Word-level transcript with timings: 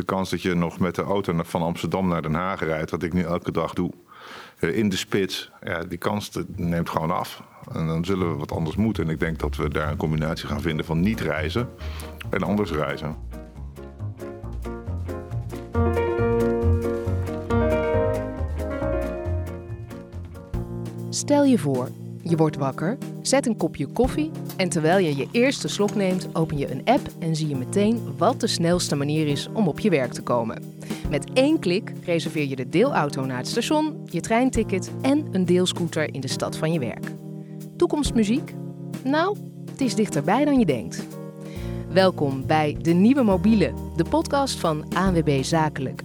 De 0.00 0.06
kans 0.06 0.30
dat 0.30 0.42
je 0.42 0.54
nog 0.54 0.78
met 0.78 0.94
de 0.94 1.02
auto 1.02 1.40
van 1.42 1.62
Amsterdam 1.62 2.08
naar 2.08 2.22
Den 2.22 2.34
Haag 2.34 2.60
rijdt, 2.60 2.90
wat 2.90 3.02
ik 3.02 3.12
nu 3.12 3.22
elke 3.22 3.52
dag 3.52 3.74
doe, 3.74 3.90
eh, 4.58 4.76
in 4.76 4.88
de 4.88 4.96
spits, 4.96 5.50
ja, 5.62 5.84
die 5.84 5.98
kans 5.98 6.30
neemt 6.56 6.88
gewoon 6.88 7.10
af. 7.10 7.42
En 7.72 7.86
dan 7.86 8.04
zullen 8.04 8.30
we 8.30 8.38
wat 8.38 8.52
anders 8.52 8.76
moeten. 8.76 9.04
En 9.04 9.10
ik 9.10 9.20
denk 9.20 9.38
dat 9.38 9.56
we 9.56 9.68
daar 9.68 9.90
een 9.90 9.96
combinatie 9.96 10.48
gaan 10.48 10.60
vinden 10.60 10.84
van 10.84 11.00
niet 11.00 11.20
reizen 11.20 11.68
en 12.30 12.42
anders 12.42 12.70
reizen. 12.70 13.16
Stel 21.10 21.44
je 21.44 21.58
voor, 21.58 21.88
je 22.22 22.36
wordt 22.36 22.56
wakker, 22.56 22.98
zet 23.22 23.46
een 23.46 23.56
kopje 23.56 23.86
koffie 23.86 24.30
en 24.56 24.68
terwijl 24.68 24.98
je 24.98 25.16
je 25.16 25.28
eerste 25.30 25.68
slok 25.68 25.94
neemt, 25.94 26.28
open 26.32 26.58
je 26.58 26.70
een 26.70 26.84
app 26.84 27.08
en 27.18 27.36
zie 27.36 27.48
je 27.48 27.56
meteen 27.56 28.00
wat 28.16 28.40
de 28.40 28.46
snelste 28.46 28.96
manier 28.96 29.26
is 29.26 29.48
om 29.52 29.68
op 29.68 29.80
je 29.80 29.90
werk 29.90 30.12
te 30.12 30.22
komen. 30.22 30.62
Met 31.10 31.32
één 31.32 31.58
klik 31.58 31.92
reserveer 32.04 32.48
je 32.48 32.56
de 32.56 32.68
deelauto 32.68 33.24
naar 33.24 33.38
het 33.38 33.48
station, 33.48 34.02
je 34.04 34.20
treinticket 34.20 34.90
en 35.00 35.26
een 35.30 35.44
deelscooter 35.44 36.14
in 36.14 36.20
de 36.20 36.28
stad 36.28 36.56
van 36.56 36.72
je 36.72 36.78
werk. 36.78 37.12
Toekomstmuziek? 37.76 38.54
Nou, 39.04 39.36
het 39.70 39.80
is 39.80 39.94
dichterbij 39.94 40.44
dan 40.44 40.58
je 40.58 40.66
denkt. 40.66 41.06
Welkom 41.92 42.46
bij 42.46 42.76
De 42.80 42.92
Nieuwe 42.92 43.22
Mobiele, 43.22 43.72
de 43.96 44.04
podcast 44.04 44.58
van 44.58 44.94
ANWB 44.94 45.42
Zakelijk. 45.42 46.02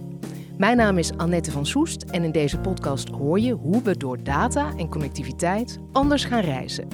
Mijn 0.56 0.76
naam 0.76 0.98
is 0.98 1.16
Annette 1.16 1.50
van 1.50 1.66
Soest 1.66 2.02
en 2.02 2.24
in 2.24 2.32
deze 2.32 2.58
podcast 2.58 3.08
hoor 3.08 3.40
je 3.40 3.52
hoe 3.52 3.82
we 3.82 3.96
door 3.96 4.22
data 4.22 4.72
en 4.76 4.88
connectiviteit 4.88 5.78
anders 5.92 6.24
gaan 6.24 6.40
reizen. 6.40 6.88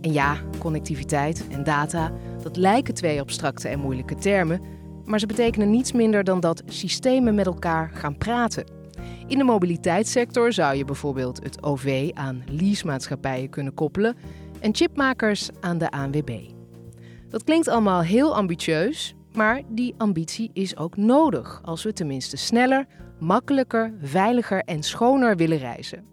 En 0.00 0.12
ja, 0.12 0.36
connectiviteit 0.58 1.48
en 1.50 1.64
data, 1.64 2.12
dat 2.42 2.56
lijken 2.56 2.94
twee 2.94 3.20
abstracte 3.20 3.68
en 3.68 3.78
moeilijke 3.78 4.14
termen, 4.14 4.60
maar 5.04 5.18
ze 5.18 5.26
betekenen 5.26 5.70
niets 5.70 5.92
minder 5.92 6.24
dan 6.24 6.40
dat 6.40 6.62
systemen 6.66 7.34
met 7.34 7.46
elkaar 7.46 7.90
gaan 7.94 8.16
praten. 8.18 8.64
In 9.26 9.38
de 9.38 9.44
mobiliteitssector 9.44 10.52
zou 10.52 10.76
je 10.76 10.84
bijvoorbeeld 10.84 11.42
het 11.42 11.62
OV 11.62 12.10
aan 12.14 12.42
leasemaatschappijen 12.46 13.50
kunnen 13.50 13.74
koppelen 13.74 14.16
en 14.58 14.74
chipmakers 14.74 15.48
aan 15.60 15.78
de 15.78 15.90
ANWB. 15.90 16.40
Dat 17.28 17.44
klinkt 17.44 17.68
allemaal 17.68 18.02
heel 18.02 18.34
ambitieus, 18.36 19.14
maar 19.32 19.62
die 19.68 19.94
ambitie 19.96 20.50
is 20.52 20.76
ook 20.76 20.96
nodig 20.96 21.60
als 21.64 21.82
we 21.82 21.92
tenminste 21.92 22.36
sneller, 22.36 22.86
makkelijker, 23.18 23.92
veiliger 24.02 24.62
en 24.62 24.82
schoner 24.82 25.36
willen 25.36 25.58
reizen. 25.58 26.04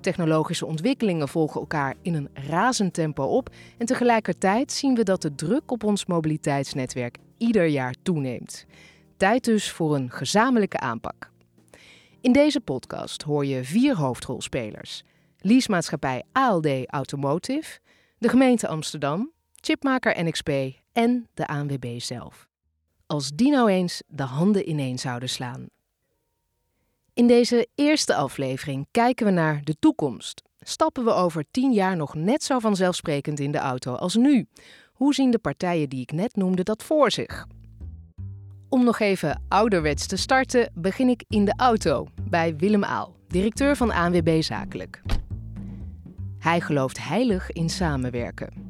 Technologische 0.00 0.66
ontwikkelingen 0.66 1.28
volgen 1.28 1.60
elkaar 1.60 1.94
in 2.02 2.14
een 2.14 2.28
razend 2.32 2.94
tempo 2.94 3.24
op 3.24 3.50
en 3.78 3.86
tegelijkertijd 3.86 4.72
zien 4.72 4.94
we 4.94 5.02
dat 5.02 5.22
de 5.22 5.34
druk 5.34 5.70
op 5.70 5.84
ons 5.84 6.06
mobiliteitsnetwerk 6.06 7.18
ieder 7.36 7.66
jaar 7.66 7.94
toeneemt. 8.02 8.66
Tijd 9.16 9.44
dus 9.44 9.70
voor 9.70 9.94
een 9.94 10.10
gezamenlijke 10.10 10.78
aanpak. 10.78 11.30
In 12.20 12.32
deze 12.32 12.60
podcast 12.60 13.22
hoor 13.22 13.46
je 13.46 13.64
vier 13.64 13.96
hoofdrolspelers: 13.96 15.02
leasemaatschappij 15.38 16.22
ALD 16.32 16.66
Automotive, 16.86 17.78
de 18.18 18.28
gemeente 18.28 18.68
Amsterdam, 18.68 19.32
chipmaker 19.54 20.24
NXP 20.24 20.50
en 20.92 21.28
de 21.34 21.46
ANWB 21.46 21.98
zelf. 21.98 22.48
Als 23.06 23.30
die 23.34 23.50
nou 23.50 23.70
eens 23.70 24.02
de 24.06 24.22
handen 24.22 24.68
ineen 24.68 24.98
zouden 24.98 25.28
slaan. 25.28 25.66
In 27.14 27.26
deze 27.26 27.68
eerste 27.74 28.14
aflevering 28.14 28.86
kijken 28.90 29.26
we 29.26 29.32
naar 29.32 29.60
de 29.64 29.76
toekomst. 29.78 30.42
Stappen 30.60 31.04
we 31.04 31.12
over 31.12 31.44
tien 31.50 31.72
jaar 31.72 31.96
nog 31.96 32.14
net 32.14 32.42
zo 32.42 32.58
vanzelfsprekend 32.58 33.40
in 33.40 33.50
de 33.50 33.58
auto 33.58 33.94
als 33.94 34.14
nu? 34.14 34.46
Hoe 34.92 35.14
zien 35.14 35.30
de 35.30 35.38
partijen 35.38 35.88
die 35.88 36.00
ik 36.00 36.12
net 36.12 36.36
noemde 36.36 36.62
dat 36.62 36.82
voor 36.82 37.10
zich? 37.10 37.46
Om 38.68 38.84
nog 38.84 38.98
even 38.98 39.42
ouderwets 39.48 40.06
te 40.06 40.16
starten, 40.16 40.72
begin 40.74 41.08
ik 41.08 41.24
in 41.28 41.44
de 41.44 41.54
auto 41.56 42.06
bij 42.22 42.56
Willem 42.56 42.84
Aal, 42.84 43.16
directeur 43.28 43.76
van 43.76 43.90
ANWB 43.90 44.42
Zakelijk. 44.42 45.02
Hij 46.38 46.60
gelooft 46.60 47.08
heilig 47.08 47.52
in 47.52 47.70
samenwerken. 47.70 48.65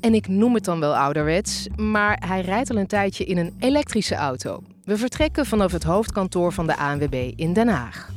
En 0.00 0.14
ik 0.14 0.28
noem 0.28 0.54
het 0.54 0.64
dan 0.64 0.80
wel 0.80 0.96
ouderwets, 0.96 1.66
maar 1.76 2.22
hij 2.26 2.40
rijdt 2.40 2.70
al 2.70 2.76
een 2.76 2.86
tijdje 2.86 3.24
in 3.24 3.38
een 3.38 3.54
elektrische 3.58 4.14
auto. 4.14 4.62
We 4.84 4.96
vertrekken 4.96 5.46
vanaf 5.46 5.72
het 5.72 5.82
hoofdkantoor 5.82 6.52
van 6.52 6.66
de 6.66 6.76
ANWB 6.76 7.32
in 7.36 7.52
Den 7.52 7.68
Haag. 7.68 8.10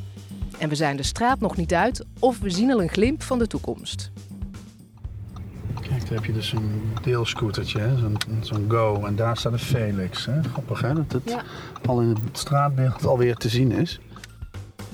En 0.58 0.68
we 0.68 0.74
zijn 0.74 0.96
de 0.96 1.02
straat 1.02 1.40
nog 1.40 1.56
niet 1.56 1.74
uit 1.74 2.04
of 2.18 2.38
we 2.38 2.50
zien 2.50 2.72
al 2.72 2.82
een 2.82 2.88
glimp 2.88 3.22
van 3.22 3.38
de 3.38 3.46
toekomst. 3.46 4.10
Kijk, 5.80 6.00
daar 6.00 6.12
heb 6.12 6.24
je 6.24 6.32
dus 6.32 6.52
een 6.52 6.82
deelscootertje, 7.02 7.96
zo'n 7.98 8.16
zo 8.42 8.56
Go. 8.68 9.04
En 9.04 9.16
daar 9.16 9.36
staat 9.36 9.52
een 9.52 9.58
Felix. 9.58 10.26
Hè? 10.26 10.42
Grappig 10.42 10.80
hè, 10.80 10.94
dat 10.94 11.12
het 11.12 11.36
al 11.86 12.00
in 12.00 12.08
het 12.08 12.38
straatbeeld 12.38 13.06
alweer 13.06 13.36
te 13.36 13.48
zien 13.48 13.72
is. 13.72 14.00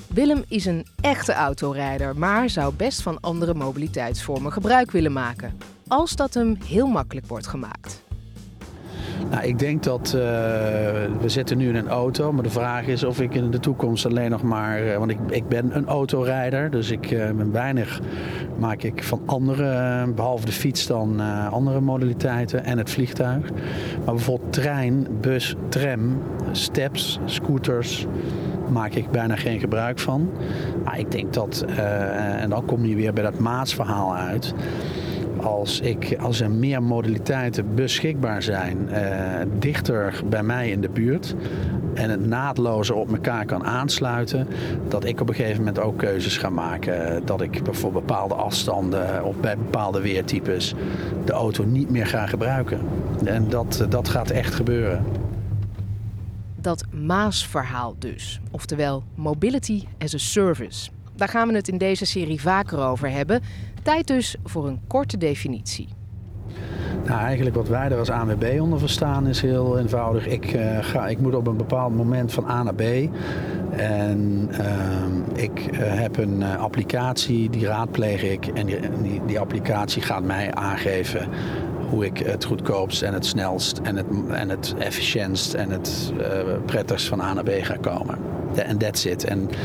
Willem 0.07 0.43
is 0.47 0.65
een 0.65 0.85
echte 1.01 1.33
autorijder, 1.33 2.17
maar 2.17 2.49
zou 2.49 2.73
best 2.73 3.01
van 3.01 3.19
andere 3.19 3.53
mobiliteitsvormen 3.53 4.51
gebruik 4.51 4.91
willen 4.91 5.13
maken 5.13 5.57
als 5.87 6.15
dat 6.15 6.33
hem 6.33 6.57
heel 6.65 6.87
makkelijk 6.87 7.27
wordt 7.27 7.47
gemaakt? 7.47 8.05
Nou, 9.29 9.43
ik 9.43 9.59
denk 9.59 9.83
dat 9.83 10.13
uh, 10.15 10.21
we 11.21 11.25
zitten 11.25 11.57
nu 11.57 11.69
in 11.69 11.75
een 11.75 11.87
auto, 11.87 12.31
maar 12.31 12.43
de 12.43 12.49
vraag 12.49 12.85
is 12.85 13.03
of 13.03 13.21
ik 13.21 13.33
in 13.33 13.51
de 13.51 13.59
toekomst 13.59 14.05
alleen 14.05 14.29
nog 14.29 14.43
maar, 14.43 14.83
uh, 14.83 14.97
want 14.97 15.11
ik, 15.11 15.17
ik 15.29 15.47
ben 15.47 15.75
een 15.75 15.87
autorijder, 15.87 16.69
dus 16.69 16.91
ik 16.91 17.11
uh, 17.11 17.31
ben 17.31 17.51
weinig 17.51 18.01
maak 18.57 18.83
ik 18.83 19.03
van 19.03 19.21
andere, 19.25 20.07
behalve 20.15 20.45
de 20.45 20.51
fiets 20.51 20.87
dan 20.87 21.19
andere 21.51 21.81
modaliteiten 21.81 22.63
en 22.63 22.77
het 22.77 22.89
vliegtuig. 22.89 23.51
Maar 24.05 24.13
bijvoorbeeld 24.13 24.53
trein, 24.53 25.07
bus, 25.21 25.55
tram, 25.69 26.21
steps, 26.51 27.19
scooters 27.25 28.05
maak 28.69 28.93
ik 28.93 29.11
bijna 29.11 29.35
geen 29.35 29.59
gebruik 29.59 29.99
van. 29.99 30.29
Maar 30.83 30.99
ik 30.99 31.11
denk 31.11 31.33
dat, 31.33 31.65
en 32.39 32.49
dan 32.49 32.65
kom 32.65 32.85
je 32.85 32.95
weer 32.95 33.13
bij 33.13 33.23
dat 33.23 33.39
Maasverhaal 33.39 34.15
uit 34.15 34.53
als, 35.41 35.79
ik, 35.79 36.17
als 36.19 36.41
er 36.41 36.51
meer 36.51 36.83
modaliteiten 36.83 37.75
beschikbaar 37.75 38.43
zijn, 38.43 38.89
eh, 38.89 39.45
dichter 39.59 40.21
bij 40.29 40.43
mij 40.43 40.69
in 40.69 40.81
de 40.81 40.89
buurt 40.89 41.35
en 41.93 42.09
het 42.09 42.25
naadlozer 42.25 42.95
op 42.95 43.11
elkaar 43.11 43.45
kan 43.45 43.65
aansluiten, 43.65 44.47
dat 44.87 45.05
ik 45.05 45.21
op 45.21 45.29
een 45.29 45.35
gegeven 45.35 45.57
moment 45.57 45.79
ook 45.79 45.97
keuzes 45.97 46.37
ga 46.37 46.49
maken. 46.49 47.25
Dat 47.25 47.41
ik 47.41 47.61
voor 47.71 47.91
bepaalde 47.91 48.33
afstanden 48.33 49.23
of 49.23 49.35
bij 49.35 49.57
bepaalde 49.57 50.01
weertypes 50.01 50.73
de 51.25 51.31
auto 51.31 51.63
niet 51.63 51.89
meer 51.89 52.07
ga 52.07 52.25
gebruiken. 52.25 52.79
En 53.25 53.49
dat, 53.49 53.85
dat 53.89 54.09
gaat 54.09 54.29
echt 54.29 54.53
gebeuren. 54.53 55.03
Dat 56.55 56.85
Maas-verhaal 56.91 57.95
dus, 57.99 58.39
oftewel 58.51 59.03
Mobility 59.15 59.83
as 59.99 60.13
a 60.13 60.17
Service. 60.17 60.89
Daar 61.15 61.27
gaan 61.27 61.47
we 61.47 61.53
het 61.53 61.67
in 61.67 61.77
deze 61.77 62.05
serie 62.05 62.41
vaker 62.41 62.79
over 62.79 63.09
hebben. 63.09 63.41
Tijd 63.87 64.07
dus 64.07 64.35
voor 64.43 64.67
een 64.67 64.79
korte 64.87 65.17
definitie. 65.17 65.87
Nou, 67.05 67.19
eigenlijk 67.19 67.55
wat 67.55 67.67
wij 67.67 67.91
er 67.91 67.97
als 67.97 68.09
ANWB 68.09 68.57
onder 68.61 68.79
verstaan 68.79 69.27
is 69.27 69.41
heel 69.41 69.79
eenvoudig. 69.79 70.27
Ik, 70.27 70.53
uh, 70.53 70.77
ga, 70.81 71.07
ik 71.07 71.19
moet 71.19 71.35
op 71.35 71.47
een 71.47 71.57
bepaald 71.57 71.95
moment 71.95 72.33
van 72.33 72.49
A 72.49 72.63
naar 72.63 72.73
B. 72.73 72.81
En 73.71 74.49
uh, 74.51 75.43
ik 75.43 75.71
uh, 75.71 75.79
heb 75.79 76.17
een 76.17 76.39
uh, 76.39 76.55
applicatie, 76.55 77.49
die 77.49 77.65
raadpleeg 77.65 78.23
ik. 78.23 78.47
En 78.47 78.65
die, 78.65 78.79
die, 79.25 79.39
applicatie 79.39 80.01
gaat 80.01 80.23
mij 80.23 80.53
aangeven 80.53 81.27
hoe 81.89 82.05
ik 82.05 82.17
het 82.17 82.45
goedkoopst 82.45 83.01
en 83.01 83.13
het 83.13 83.25
snelst 83.25 83.77
en 83.83 83.95
het, 83.95 84.05
en 84.29 84.49
het 84.49 84.75
efficiëntst 84.77 85.53
en 85.53 85.69
het 85.69 86.13
prettigst 86.65 87.07
van 87.07 87.21
A 87.21 87.33
naar 87.33 87.43
B 87.43 87.49
ga 87.61 87.75
komen. 87.75 88.37
En 88.55 88.77
that's 88.77 89.05
it. 89.05 89.23
En 89.23 89.49
eh, 89.49 89.55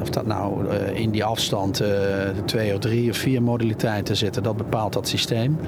of 0.00 0.10
dat 0.10 0.26
nou 0.26 0.68
eh, 0.68 1.00
in 1.00 1.10
die 1.10 1.24
afstand 1.24 1.80
eh, 1.80 1.88
twee 2.44 2.72
of 2.72 2.78
drie 2.78 3.10
of 3.10 3.16
vier 3.16 3.42
modaliteiten 3.42 4.16
zitten, 4.16 4.42
dat 4.42 4.56
bepaalt 4.56 4.92
dat 4.92 5.08
systeem. 5.08 5.58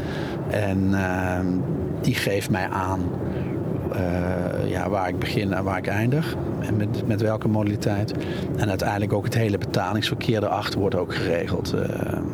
En 0.51 0.95
ehm, 0.95 1.47
die 2.01 2.15
geeft 2.15 2.51
mij 2.51 2.69
aan 2.69 3.01
ja, 4.67 4.89
waar 4.89 5.09
ik 5.09 5.19
begin 5.19 5.53
en 5.53 5.65
waar 5.65 5.79
ik 5.79 5.87
eindig. 5.87 6.37
En 6.61 6.77
met, 6.77 7.07
met 7.07 7.21
welke 7.21 7.49
modaliteit. 7.49 8.15
En 8.57 8.69
uiteindelijk 8.69 9.13
ook 9.13 9.25
het 9.25 9.35
hele 9.35 9.59
betalingsverkeer 9.59 10.43
erachter 10.43 10.81
wordt 10.81 10.95
ook 10.95 11.15
geregeld. 11.15 11.75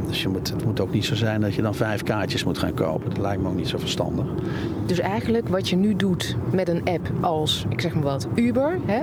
dus 0.07 0.23
je 0.23 0.29
moet, 0.29 0.51
het 0.51 0.65
moet 0.65 0.81
ook 0.81 0.93
niet 0.93 1.05
zo 1.05 1.15
zijn 1.15 1.41
dat 1.41 1.55
je 1.55 1.63
dan 1.63 1.75
vijf 1.75 2.03
kaartjes 2.03 2.45
moet 2.45 2.59
gaan 2.59 2.75
kopen. 2.75 3.09
Dat 3.09 3.19
lijkt 3.19 3.43
me 3.43 3.49
ook 3.49 3.57
niet 3.57 3.69
zo 3.69 3.79
verstandig. 3.79 4.27
Dus 4.87 4.99
eigenlijk 4.99 5.49
wat 5.49 5.69
je 5.69 5.77
nu 5.77 5.97
doet 5.97 6.37
met 6.53 6.69
een 6.69 6.85
app 6.85 7.11
als, 7.21 7.67
ik 7.69 7.81
zeg 7.81 7.95
maar 7.95 8.03
wat, 8.03 8.27
Uber. 8.35 8.79
Hè? 8.87 9.03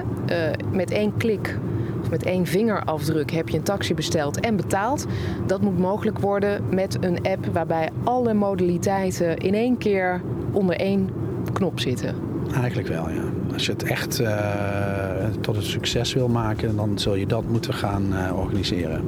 met 0.71 0.91
één 0.91 1.17
klik 1.17 1.57
met 2.11 2.23
één 2.23 2.45
vingerafdruk 2.45 3.31
heb 3.31 3.49
je 3.49 3.57
een 3.57 3.63
taxi 3.63 3.93
besteld 3.93 4.39
en 4.39 4.55
betaald. 4.55 5.05
Dat 5.47 5.61
moet 5.61 5.79
mogelijk 5.79 6.19
worden 6.19 6.63
met 6.69 6.97
een 7.03 7.21
app 7.21 7.45
waarbij 7.45 7.89
alle 8.03 8.33
modaliteiten 8.33 9.37
in 9.37 9.53
één 9.53 9.77
keer 9.77 10.21
onder 10.51 10.75
één 10.75 11.09
knop 11.53 11.79
zitten. 11.79 12.15
Eigenlijk 12.53 12.87
wel, 12.87 13.09
ja. 13.09 13.23
Als 13.53 13.65
je 13.65 13.71
het 13.71 13.83
echt 13.83 14.19
uh, 14.19 15.25
tot 15.41 15.55
een 15.55 15.63
succes 15.63 16.13
wil 16.13 16.27
maken, 16.27 16.75
dan 16.75 16.99
zul 16.99 17.15
je 17.15 17.25
dat 17.25 17.43
moeten 17.47 17.73
gaan 17.73 18.13
uh, 18.13 18.37
organiseren. 18.37 19.03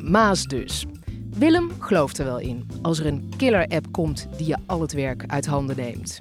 Maas 0.00 0.44
dus. 0.44 0.86
Willem 1.38 1.70
gelooft 1.78 2.18
er 2.18 2.24
wel 2.24 2.38
in 2.38 2.66
als 2.82 2.98
er 2.98 3.06
een 3.06 3.32
killer-app 3.36 3.86
komt 3.90 4.28
die 4.36 4.46
je 4.46 4.56
al 4.66 4.80
het 4.80 4.92
werk 4.92 5.24
uit 5.26 5.46
handen 5.46 5.76
neemt. 5.76 6.20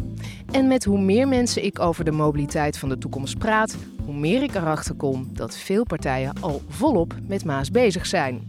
En 0.51 0.67
met 0.67 0.83
hoe 0.83 1.01
meer 1.01 1.27
mensen 1.27 1.63
ik 1.63 1.79
over 1.79 2.05
de 2.05 2.11
mobiliteit 2.11 2.77
van 2.77 2.89
de 2.89 2.97
toekomst 2.97 3.37
praat, 3.37 3.77
hoe 4.05 4.15
meer 4.15 4.43
ik 4.43 4.55
erachter 4.55 4.95
kom 4.95 5.29
dat 5.33 5.57
veel 5.57 5.83
partijen 5.83 6.33
al 6.41 6.61
volop 6.67 7.15
met 7.27 7.45
Maas 7.45 7.71
bezig 7.71 8.05
zijn. 8.05 8.47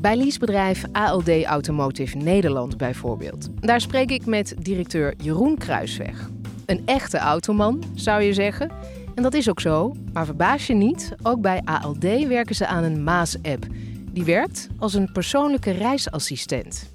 Bij 0.00 0.16
leasebedrijf 0.16 0.84
ALD 0.92 1.44
Automotive 1.44 2.16
Nederland 2.16 2.76
bijvoorbeeld. 2.76 3.48
Daar 3.60 3.80
spreek 3.80 4.10
ik 4.10 4.26
met 4.26 4.54
directeur 4.58 5.14
Jeroen 5.22 5.58
Kruisweg. 5.58 6.30
Een 6.66 6.82
echte 6.84 7.18
automan, 7.18 7.82
zou 7.94 8.22
je 8.22 8.32
zeggen. 8.32 8.70
En 9.14 9.22
dat 9.22 9.34
is 9.34 9.48
ook 9.48 9.60
zo, 9.60 9.94
maar 10.12 10.24
verbaas 10.24 10.66
je 10.66 10.74
niet, 10.74 11.14
ook 11.22 11.40
bij 11.40 11.60
ALD 11.64 12.26
werken 12.28 12.54
ze 12.54 12.66
aan 12.66 12.84
een 12.84 13.04
Maas-app. 13.04 13.66
Die 14.16 14.24
werkt 14.24 14.68
als 14.78 14.94
een 14.94 15.12
persoonlijke 15.12 15.70
reisassistent. 15.70 16.90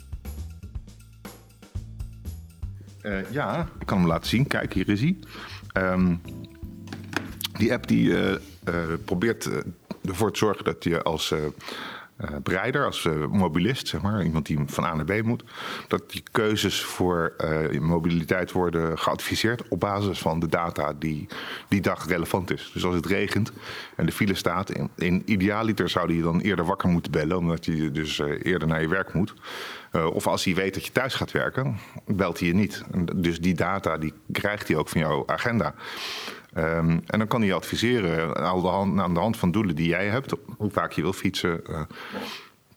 Uh, 3.03 3.31
ja, 3.31 3.69
ik 3.79 3.85
kan 3.85 3.97
hem 3.97 4.07
laten 4.07 4.29
zien. 4.29 4.47
Kijk, 4.47 4.73
hier 4.73 4.89
is 4.89 5.01
hij. 5.01 5.17
Um, 5.73 6.21
die 7.57 7.73
app 7.73 7.87
die 7.87 8.09
uh, 8.09 8.29
uh, 8.29 8.37
probeert 9.05 9.49
ervoor 10.05 10.31
te 10.31 10.37
zorgen 10.37 10.63
dat 10.65 10.83
je 10.83 11.01
als 11.01 11.33
breider, 12.43 12.85
als 12.85 13.03
uh, 13.03 13.27
mobilist, 13.27 13.87
zeg 13.87 14.01
maar, 14.01 14.23
iemand 14.23 14.45
die 14.45 14.59
van 14.65 14.83
A 14.83 14.95
naar 14.95 15.05
B 15.05 15.21
moet, 15.23 15.43
dat 15.87 16.11
die 16.11 16.23
keuzes 16.31 16.81
voor 16.81 17.33
uh, 17.37 17.79
mobiliteit 17.79 18.51
worden 18.51 18.97
geadviseerd 18.97 19.67
op 19.67 19.79
basis 19.79 20.19
van 20.19 20.39
de 20.39 20.47
data 20.47 20.93
die 20.99 21.27
die 21.67 21.81
dag 21.81 22.07
relevant 22.07 22.51
is. 22.51 22.71
Dus 22.73 22.85
als 22.85 22.95
het 22.95 23.05
regent 23.05 23.51
en 23.95 24.05
de 24.05 24.11
file 24.11 24.35
staat, 24.35 24.71
in, 24.71 24.89
in 24.95 25.21
idealiter 25.25 25.89
zou 25.89 26.13
je 26.13 26.21
dan 26.21 26.39
eerder 26.39 26.65
wakker 26.65 26.89
moeten 26.89 27.11
bellen, 27.11 27.37
omdat 27.37 27.65
je 27.65 27.91
dus 27.91 28.19
eerder 28.19 28.67
naar 28.67 28.81
je 28.81 28.87
werk 28.87 29.13
moet. 29.13 29.33
of 30.13 30.27
als 30.27 30.43
hij 30.43 30.55
weet 30.55 30.73
dat 30.73 30.85
je 30.85 30.91
thuis 30.91 31.13
gaat 31.13 31.31
werken, 31.31 31.77
belt 32.05 32.39
hij 32.39 32.47
je 32.47 32.53
niet. 32.53 32.83
Dus 33.15 33.39
die 33.39 33.53
data 33.53 33.97
die 33.97 34.13
krijgt 34.31 34.67
hij 34.67 34.77
ook 34.77 34.89
van 34.89 35.01
jouw 35.01 35.23
agenda. 35.25 35.73
Um, 36.57 37.01
en 37.05 37.19
dan 37.19 37.27
kan 37.27 37.41
hij 37.41 37.53
adviseren 37.53 38.35
aan 38.35 38.61
de, 38.61 38.67
hand, 38.67 38.99
aan 38.99 39.13
de 39.13 39.19
hand 39.19 39.37
van 39.37 39.51
doelen 39.51 39.75
die 39.75 39.87
jij 39.87 40.07
hebt, 40.07 40.33
hoe 40.57 40.71
vaak 40.71 40.91
je 40.91 41.01
wil 41.01 41.13
fietsen, 41.13 41.61
uh, 41.69 41.81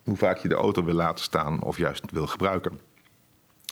hoe 0.05 0.17
vaak 0.17 0.38
je 0.38 0.49
de 0.49 0.55
auto 0.55 0.85
wil 0.85 0.94
laten 0.94 1.25
staan 1.25 1.62
of 1.62 1.76
juist 1.76 2.11
wil 2.11 2.26
gebruiken. 2.26 2.81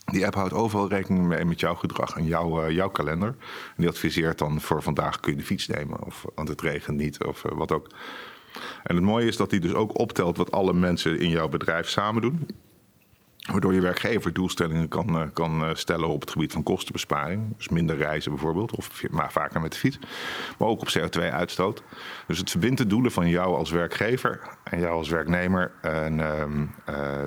Die 0.05 0.25
app 0.25 0.35
houdt 0.35 0.53
overal 0.53 0.89
rekening 0.89 1.27
mee 1.27 1.45
met 1.45 1.59
jouw 1.59 1.75
gedrag 1.75 2.17
en 2.17 2.25
jouw, 2.25 2.65
uh, 2.65 2.71
jouw 2.71 2.89
kalender. 2.89 3.27
En 3.27 3.75
die 3.75 3.87
adviseert 3.87 4.37
dan 4.37 4.61
voor 4.61 4.83
vandaag 4.83 5.19
kun 5.19 5.31
je 5.31 5.37
de 5.37 5.45
fiets 5.45 5.67
nemen, 5.67 6.03
of 6.03 6.25
want 6.35 6.47
het 6.47 6.61
regent 6.61 6.97
niet, 6.97 7.23
of 7.23 7.41
wat 7.41 7.71
ook. 7.71 7.87
En 8.83 8.95
het 8.95 9.05
mooie 9.05 9.27
is 9.27 9.37
dat 9.37 9.51
hij 9.51 9.59
dus 9.59 9.73
ook 9.73 9.99
optelt 9.99 10.37
wat 10.37 10.51
alle 10.51 10.73
mensen 10.73 11.19
in 11.19 11.29
jouw 11.29 11.49
bedrijf 11.49 11.89
samen 11.89 12.21
doen. 12.21 12.47
Waardoor 13.51 13.73
je 13.73 13.81
werkgever 13.81 14.33
doelstellingen 14.33 14.87
kan, 14.87 15.15
uh, 15.15 15.27
kan 15.33 15.63
uh, 15.63 15.69
stellen 15.73 16.07
op 16.07 16.21
het 16.21 16.31
gebied 16.31 16.51
van 16.51 16.63
kostenbesparing. 16.63 17.57
Dus 17.57 17.69
minder 17.69 17.97
reizen 17.97 18.31
bijvoorbeeld, 18.31 18.75
of 18.75 19.09
maar 19.11 19.31
vaker 19.31 19.61
met 19.61 19.71
de 19.71 19.77
fiets. 19.77 19.99
Maar 20.57 20.67
ook 20.67 20.81
op 20.81 20.97
CO2-uitstoot. 20.97 21.83
Dus 22.27 22.37
het 22.37 22.49
verbindt 22.51 22.77
de 22.77 22.87
doelen 22.87 23.11
van 23.11 23.29
jou 23.29 23.55
als 23.55 23.71
werkgever 23.71 24.39
en 24.63 24.79
jou 24.79 24.93
als 24.93 25.09
werknemer. 25.09 25.71
En 25.81 26.19
uh, 26.19 26.43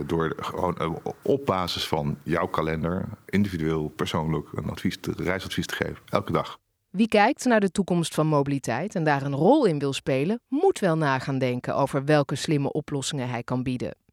door 0.07 0.33
gewoon 0.37 1.01
op 1.23 1.47
basis 1.47 1.89
van 1.89 2.19
jouw 2.23 2.47
kalender, 2.47 3.05
individueel, 3.27 3.89
persoonlijk, 3.89 4.49
een 4.55 4.71
advies 4.71 4.99
reisadvies 5.17 5.67
te 5.67 5.75
geven. 5.75 5.99
Elke 6.09 6.33
dag. 6.33 6.59
Wie 6.91 7.09
kijkt 7.09 7.45
naar 7.45 7.61
de 7.61 7.71
toekomst 7.71 8.15
van 8.15 8.27
mobiliteit 8.27 8.95
en 8.95 9.05
daar 9.05 9.23
een 9.23 9.35
rol 9.35 9.65
in 9.65 9.79
wil 9.79 9.93
spelen, 9.93 10.41
moet 10.49 10.79
wel 10.79 10.97
na 10.97 11.19
gaan 11.19 11.39
denken 11.39 11.77
over 11.77 12.05
welke 12.05 12.35
slimme 12.35 12.73
oplossingen 12.73 13.29
hij 13.29 13.43
kan 13.43 13.63
bieden. 13.63 14.06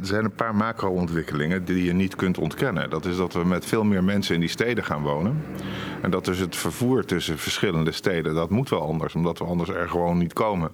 Er 0.00 0.06
zijn 0.06 0.24
een 0.24 0.34
paar 0.34 0.54
macro-ontwikkelingen 0.54 1.64
die 1.64 1.84
je 1.84 1.92
niet 1.92 2.16
kunt 2.16 2.38
ontkennen. 2.38 2.90
Dat 2.90 3.04
is 3.04 3.16
dat 3.16 3.32
we 3.32 3.44
met 3.44 3.66
veel 3.66 3.84
meer 3.84 4.04
mensen 4.04 4.34
in 4.34 4.40
die 4.40 4.48
steden 4.48 4.84
gaan 4.84 5.02
wonen. 5.02 5.42
En 6.02 6.10
dat 6.10 6.24
dus 6.24 6.38
het 6.38 6.56
vervoer 6.56 7.04
tussen 7.04 7.38
verschillende 7.38 7.92
steden, 7.92 8.34
dat 8.34 8.50
moet 8.50 8.68
wel 8.68 8.82
anders, 8.82 9.14
omdat 9.14 9.38
we 9.38 9.44
anders 9.44 9.70
er 9.70 9.88
gewoon 9.88 10.18
niet 10.18 10.32
komen. 10.32 10.70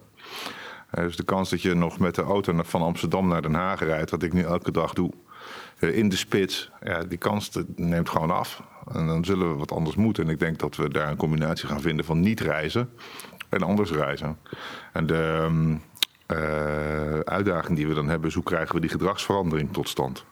Dus 0.91 1.17
de 1.17 1.25
kans 1.25 1.51
dat 1.51 1.63
je 1.63 1.75
nog 1.75 1.99
met 1.99 2.15
de 2.15 2.23
auto 2.23 2.61
van 2.63 2.83
Amsterdam 2.83 3.29
naar 3.29 3.43
Den 3.43 3.55
Haag 3.55 3.81
rijdt, 3.81 4.11
wat 4.11 4.23
ik 4.23 4.33
nu 4.33 4.43
elke 4.43 4.71
dag 4.71 4.93
doe, 4.93 5.11
eh, 5.79 5.97
in 5.97 6.09
de 6.09 6.17
spits, 6.17 6.71
ja, 6.83 7.05
die 7.05 7.19
kans 7.19 7.51
neemt 7.77 8.09
gewoon 8.09 8.31
af. 8.31 8.63
En 8.93 9.07
dan 9.07 9.25
zullen 9.25 9.51
we 9.51 9.59
wat 9.59 9.73
anders 9.73 9.97
moeten. 9.97 10.25
En 10.25 10.31
ik 10.31 10.39
denk 10.39 10.59
dat 10.59 10.77
we 10.77 10.89
daar 10.89 11.11
een 11.11 11.17
combinatie 11.17 11.69
gaan 11.69 11.81
vinden 11.81 12.05
van 12.05 12.21
niet 12.21 12.41
reizen 12.41 12.91
en 13.49 13.63
anders 13.63 13.91
reizen. 13.91 14.39
En 14.93 15.07
de, 15.07 15.41
ehm, 15.43 15.77
uitdaging 17.25 17.77
die 17.77 17.89
we 17.89 17.95
dan 17.95 18.09
hebben 18.09 18.29
is 18.29 18.35
hoe 18.35 18.43
krijgen 18.43 18.75
we 18.75 18.81
die 18.81 18.91
gedragsverandering 18.91 19.73
tot 19.73 19.89
stand. 19.89 20.25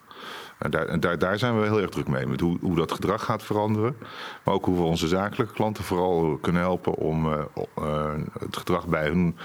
En 0.57 0.71
daar, 0.71 0.99
daar, 0.99 1.17
daar 1.17 1.39
zijn 1.39 1.59
we 1.59 1.65
heel 1.65 1.81
erg 1.81 1.89
druk 1.89 2.07
mee. 2.07 2.27
Met 2.27 2.39
hoe, 2.39 2.57
hoe 2.61 2.75
dat 2.75 2.91
gedrag 2.91 3.23
gaat 3.23 3.43
veranderen. 3.43 3.95
Maar 4.43 4.53
ook 4.53 4.65
hoe 4.65 4.75
we 4.75 4.81
onze 4.81 5.07
zakelijke 5.07 5.53
klanten 5.53 5.83
vooral 5.83 6.37
kunnen 6.41 6.61
helpen 6.61 6.93
om 6.93 7.25
uh, 7.25 7.39
uh, 7.79 8.13
het 8.39 8.57
gedrag 8.57 8.87
bij 8.87 9.07
hun, 9.07 9.35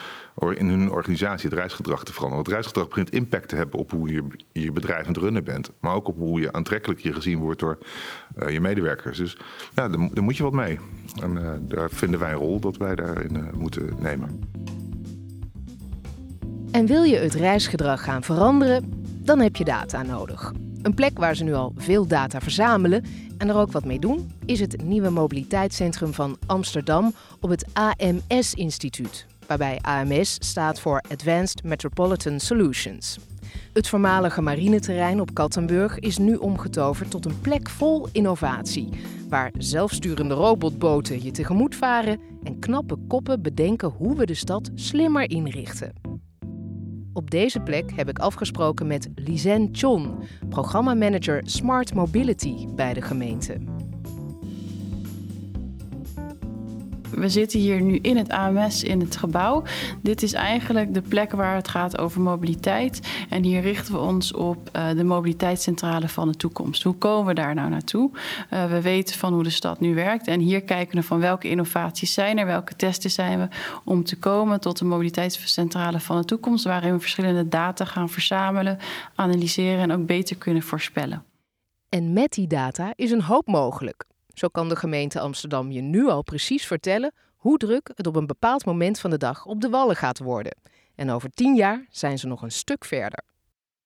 in 0.54 0.68
hun 0.68 0.90
organisatie, 0.90 1.48
het 1.48 1.58
reisgedrag 1.58 2.04
te 2.04 2.12
veranderen. 2.12 2.34
Want 2.34 2.46
het 2.46 2.54
reisgedrag 2.54 2.88
begint 2.88 3.10
impact 3.10 3.48
te 3.48 3.56
hebben 3.56 3.80
op 3.80 3.90
hoe 3.90 4.12
je 4.12 4.24
je 4.52 4.72
bedrijf 4.72 5.06
aan 5.06 5.12
het 5.12 5.22
runnen 5.22 5.44
bent. 5.44 5.70
Maar 5.80 5.94
ook 5.94 6.08
op 6.08 6.16
hoe 6.16 6.40
je 6.40 6.52
aantrekkelijk 6.52 7.00
je 7.00 7.12
gezien 7.12 7.38
wordt 7.38 7.60
door 7.60 7.78
je 8.48 8.60
medewerkers. 8.60 9.18
Dus 9.18 9.36
ja, 9.74 9.88
daar, 9.88 10.08
daar, 10.12 10.24
moet 10.24 10.36
je 10.36 10.42
wat 10.42 10.52
mee. 10.52 10.78
En 11.22 11.62
daar 11.68 11.90
vinden 11.90 12.20
wij 12.20 12.32
een 12.32 12.38
rol 12.38 12.60
dat 12.60 12.76
wij 12.76 12.94
daarin 12.94 13.50
moeten 13.54 13.96
nemen. 13.98 14.40
En 16.72 16.86
wil 16.86 17.02
je 17.02 17.16
het 17.16 17.34
reisgedrag 17.34 18.04
gaan 18.04 18.22
veranderen, 18.22 18.92
dan 19.24 19.40
heb 19.40 19.56
je 19.56 19.64
data 19.64 20.02
nodig. 20.02 20.52
Een 20.82 20.94
plek 20.94 21.18
waar 21.18 21.36
ze 21.36 21.44
nu 21.44 21.54
al 21.54 21.72
veel 21.76 22.06
data 22.06 22.40
verzamelen 22.40 23.04
en 23.38 23.48
er 23.48 23.56
ook 23.56 23.72
wat 23.72 23.84
mee 23.84 23.98
doen, 23.98 24.32
is 24.44 24.60
het 24.60 24.82
nieuwe 24.82 25.10
mobiliteitscentrum 25.10 26.12
van 26.12 26.36
Amsterdam 26.46 27.14
op 27.40 27.50
het 27.50 27.64
AMS-instituut, 27.72 29.26
waarbij 29.46 29.78
AMS 29.80 30.36
staat 30.38 30.80
voor 30.80 31.02
Advanced 31.08 31.64
Metropolitan 31.64 32.40
Solutions. 32.40 33.18
Het 33.72 33.88
voormalige 33.88 34.42
marineterrein 34.42 35.20
op 35.20 35.34
Kattenburg 35.34 35.98
is 35.98 36.18
nu 36.18 36.34
omgetoverd 36.34 37.10
tot 37.10 37.24
een 37.24 37.40
plek 37.40 37.68
vol 37.68 38.08
innovatie, 38.12 38.88
waar 39.28 39.52
zelfsturende 39.58 40.34
robotboten 40.34 41.22
je 41.22 41.30
tegemoet 41.30 41.76
varen 41.76 42.20
en 42.42 42.58
knappe 42.58 42.96
koppen 43.08 43.42
bedenken 43.42 43.88
hoe 43.88 44.16
we 44.16 44.26
de 44.26 44.34
stad 44.34 44.70
slimmer 44.74 45.30
inrichten. 45.30 46.12
Op 47.14 47.30
deze 47.30 47.60
plek 47.60 47.92
heb 47.96 48.08
ik 48.08 48.18
afgesproken 48.18 48.86
met 48.86 49.08
Lizen 49.14 49.68
Chon, 49.72 50.14
programmamanager 50.48 51.40
Smart 51.44 51.94
Mobility 51.94 52.66
bij 52.66 52.94
de 52.94 53.02
gemeente. 53.02 53.56
We 57.14 57.28
zitten 57.28 57.60
hier 57.60 57.80
nu 57.80 57.96
in 57.96 58.16
het 58.16 58.28
AMS 58.28 58.82
in 58.82 59.00
het 59.00 59.16
gebouw. 59.16 59.62
Dit 60.00 60.22
is 60.22 60.32
eigenlijk 60.32 60.94
de 60.94 61.02
plek 61.02 61.32
waar 61.32 61.54
het 61.54 61.68
gaat 61.68 61.98
over 61.98 62.20
mobiliteit. 62.20 63.00
En 63.28 63.42
hier 63.42 63.60
richten 63.60 63.94
we 63.94 64.00
ons 64.00 64.32
op 64.32 64.70
uh, 64.72 64.90
de 64.90 65.04
mobiliteitscentrale 65.04 66.08
van 66.08 66.28
de 66.28 66.36
toekomst. 66.36 66.82
Hoe 66.82 66.94
komen 66.94 67.26
we 67.26 67.34
daar 67.34 67.54
nou 67.54 67.70
naartoe? 67.70 68.10
Uh, 68.50 68.64
we 68.64 68.80
weten 68.80 69.18
van 69.18 69.32
hoe 69.32 69.42
de 69.42 69.50
stad 69.50 69.80
nu 69.80 69.94
werkt. 69.94 70.26
En 70.26 70.40
hier 70.40 70.62
kijken 70.62 70.96
we 70.96 71.02
van 71.02 71.20
welke 71.20 71.48
innovaties 71.48 72.12
zijn 72.12 72.38
er, 72.38 72.46
welke 72.46 72.76
testen 72.76 73.10
zijn 73.10 73.38
we 73.38 73.48
om 73.84 74.04
te 74.04 74.18
komen 74.18 74.60
tot 74.60 74.78
de 74.78 74.84
mobiliteitscentrale 74.84 76.00
van 76.00 76.16
de 76.16 76.24
toekomst. 76.24 76.64
Waarin 76.64 76.92
we 76.92 77.00
verschillende 77.00 77.48
data 77.48 77.84
gaan 77.84 78.08
verzamelen, 78.08 78.78
analyseren 79.14 79.80
en 79.80 79.92
ook 79.92 80.06
beter 80.06 80.36
kunnen 80.36 80.62
voorspellen. 80.62 81.24
En 81.88 82.12
met 82.12 82.32
die 82.32 82.46
data 82.46 82.92
is 82.96 83.10
een 83.10 83.22
hoop 83.22 83.46
mogelijk. 83.46 84.04
Zo 84.34 84.48
kan 84.48 84.68
de 84.68 84.76
gemeente 84.76 85.20
Amsterdam 85.20 85.70
je 85.70 85.80
nu 85.80 86.08
al 86.08 86.22
precies 86.22 86.66
vertellen 86.66 87.12
hoe 87.36 87.58
druk 87.58 87.90
het 87.94 88.06
op 88.06 88.16
een 88.16 88.26
bepaald 88.26 88.64
moment 88.64 89.00
van 89.00 89.10
de 89.10 89.18
dag 89.18 89.46
op 89.46 89.60
de 89.60 89.68
wallen 89.68 89.96
gaat 89.96 90.18
worden. 90.18 90.56
En 90.94 91.10
over 91.10 91.30
tien 91.30 91.54
jaar 91.54 91.86
zijn 91.90 92.18
ze 92.18 92.26
nog 92.26 92.42
een 92.42 92.52
stuk 92.52 92.84
verder. 92.84 93.24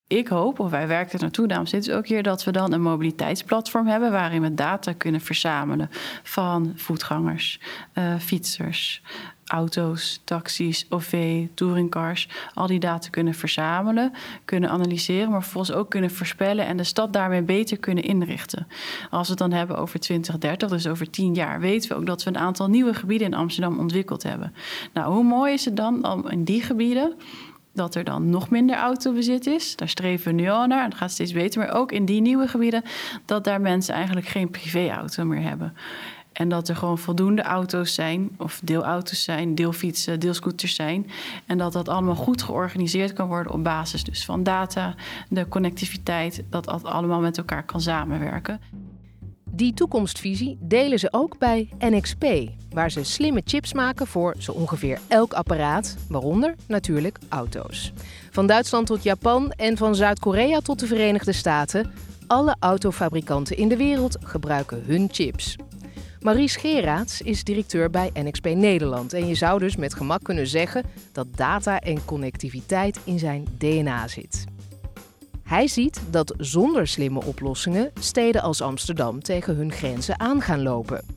Ik 0.09 0.29
hoop, 0.29 0.59
of 0.59 0.71
wij 0.71 0.87
werken 0.87 1.13
er 1.13 1.21
naartoe, 1.21 1.47
daarom 1.47 1.67
zitten 1.67 1.93
ze 1.93 1.99
ook 1.99 2.07
hier, 2.07 2.23
dat 2.23 2.45
we 2.45 2.51
dan 2.51 2.73
een 2.73 2.83
mobiliteitsplatform 2.83 3.87
hebben 3.87 4.11
waarin 4.11 4.43
we 4.43 4.55
data 4.55 4.93
kunnen 4.93 5.21
verzamelen 5.21 5.91
van 6.23 6.73
voetgangers, 6.77 7.61
uh, 7.95 8.19
fietsers, 8.19 9.03
auto's, 9.47 10.21
taxis, 10.25 10.87
OV, 10.89 11.45
touringcars, 11.55 12.29
al 12.55 12.67
die 12.67 12.81
data 12.81 13.09
kunnen 13.09 13.35
verzamelen, 13.35 14.13
kunnen 14.45 14.71
analyseren, 14.71 15.31
maar 15.31 15.43
vervolgens 15.43 15.77
ook 15.77 15.91
kunnen 15.91 16.11
voorspellen 16.11 16.67
en 16.67 16.77
de 16.77 16.85
stad 16.85 17.13
daarmee 17.13 17.43
beter 17.43 17.79
kunnen 17.79 18.05
inrichten. 18.05 18.67
Als 19.11 19.27
we 19.27 19.33
het 19.33 19.39
dan 19.39 19.53
hebben 19.53 19.77
over 19.77 20.01
2030, 20.01 20.69
dus 20.69 20.87
over 20.87 21.11
10 21.11 21.35
jaar, 21.35 21.61
weten 21.61 21.89
we 21.89 21.97
ook 21.97 22.07
dat 22.07 22.23
we 22.23 22.31
een 22.31 22.39
aantal 22.39 22.69
nieuwe 22.69 22.95
gebieden 22.95 23.27
in 23.27 23.35
Amsterdam 23.35 23.79
ontwikkeld 23.79 24.23
hebben. 24.23 24.55
Nou, 24.93 25.13
hoe 25.13 25.25
mooi 25.25 25.53
is 25.53 25.65
het 25.65 25.77
dan 25.77 26.11
om 26.13 26.29
in 26.29 26.45
die 26.45 26.63
gebieden 26.63 27.15
dat 27.77 27.95
er 27.95 28.05
dan 28.05 28.31
nog 28.31 28.51
minder 28.51 28.77
autobezit 28.77 29.47
is. 29.47 29.77
Daar 29.77 29.89
streven 29.89 30.27
we 30.27 30.43
nu 30.43 30.49
al 30.49 30.67
naar 30.67 30.85
en 30.85 30.91
dat 30.91 30.99
gaat 30.99 31.11
steeds 31.11 31.33
beter. 31.33 31.61
Maar 31.61 31.75
ook 31.75 31.93
in 31.93 32.05
die 32.05 32.21
nieuwe 32.21 32.49
gebieden 32.49 32.83
dat 33.25 33.45
daar 33.45 33.61
mensen 33.61 33.95
eigenlijk 33.95 34.27
geen 34.27 34.51
privéauto 34.51 35.25
meer 35.25 35.43
hebben. 35.43 35.77
En 36.37 36.49
dat 36.49 36.69
er 36.69 36.77
gewoon 36.77 36.99
voldoende 36.99 37.43
auto's 37.43 37.95
zijn, 37.95 38.31
of 38.39 38.61
deelauto's 38.65 39.23
zijn, 39.23 39.55
deelfietsen, 39.55 40.21
deelscooters 40.21 40.75
zijn. 40.75 41.11
En 41.47 41.59
dat 41.59 41.73
dat 41.73 41.89
allemaal 41.89 42.15
goed 42.15 42.43
georganiseerd 42.43 43.13
kan 43.13 43.29
worden 43.29 43.53
op 43.53 43.65
basis 43.65 44.05
dus 44.05 44.25
van 44.25 44.43
data, 44.43 44.95
de 45.29 45.49
connectiviteit, 45.49 46.43
dat 46.51 46.65
dat 46.65 46.85
allemaal 46.85 47.21
met 47.21 47.39
elkaar 47.39 47.65
kan 47.65 47.81
samenwerken. 47.81 48.61
Die 49.51 49.75
toekomstvisie 49.75 50.59
delen 50.61 50.99
ze 50.99 51.09
ook 51.11 51.39
bij 51.39 51.69
NXP, 51.79 52.25
waar 52.71 52.91
ze 52.91 53.05
slimme 53.05 53.43
chips 53.45 53.73
maken 53.73 54.07
voor 54.07 54.35
zo 54.39 54.53
ongeveer 54.53 54.99
elk 55.09 55.33
apparaat, 55.33 55.97
waaronder 56.09 56.55
natuurlijk 56.67 57.19
auto's. 57.29 57.93
Van 58.31 58.47
Duitsland 58.47 58.87
tot 58.87 59.03
Japan 59.03 59.51
en 59.51 59.77
van 59.77 59.95
Zuid-Korea 59.95 60.61
tot 60.61 60.79
de 60.79 60.87
Verenigde 60.87 61.33
Staten, 61.33 61.93
alle 62.27 62.57
autofabrikanten 62.59 63.57
in 63.57 63.69
de 63.69 63.77
wereld 63.77 64.17
gebruiken 64.21 64.83
hun 64.87 65.09
chips. 65.13 65.57
Maries 66.27 66.57
Geraerts 66.57 67.21
is 67.21 67.45
directeur 67.45 67.91
bij 67.91 68.11
NXP 68.15 68.45
Nederland 68.45 69.13
en 69.13 69.29
je 69.29 69.35
zou 69.35 69.59
dus 69.59 69.77
met 69.77 69.95
gemak 69.95 70.23
kunnen 70.23 70.47
zeggen 70.47 70.85
dat 71.13 71.27
data 71.37 71.81
en 71.81 72.05
connectiviteit 72.05 72.99
in 73.05 73.19
zijn 73.19 73.47
DNA 73.59 74.09
zit. 74.09 74.45
Hij 75.43 75.69
ziet 75.69 76.01
dat 76.11 76.35
zonder 76.37 76.87
slimme 76.87 77.25
oplossingen 77.25 77.91
steden 78.01 78.43
als 78.43 78.63
Amsterdam 78.63 79.23
tegen 79.23 79.57
hun 79.57 79.73
grenzen 79.73 80.21
aan 80.21 80.41
gaan 80.41 80.63
lopen. 80.63 81.16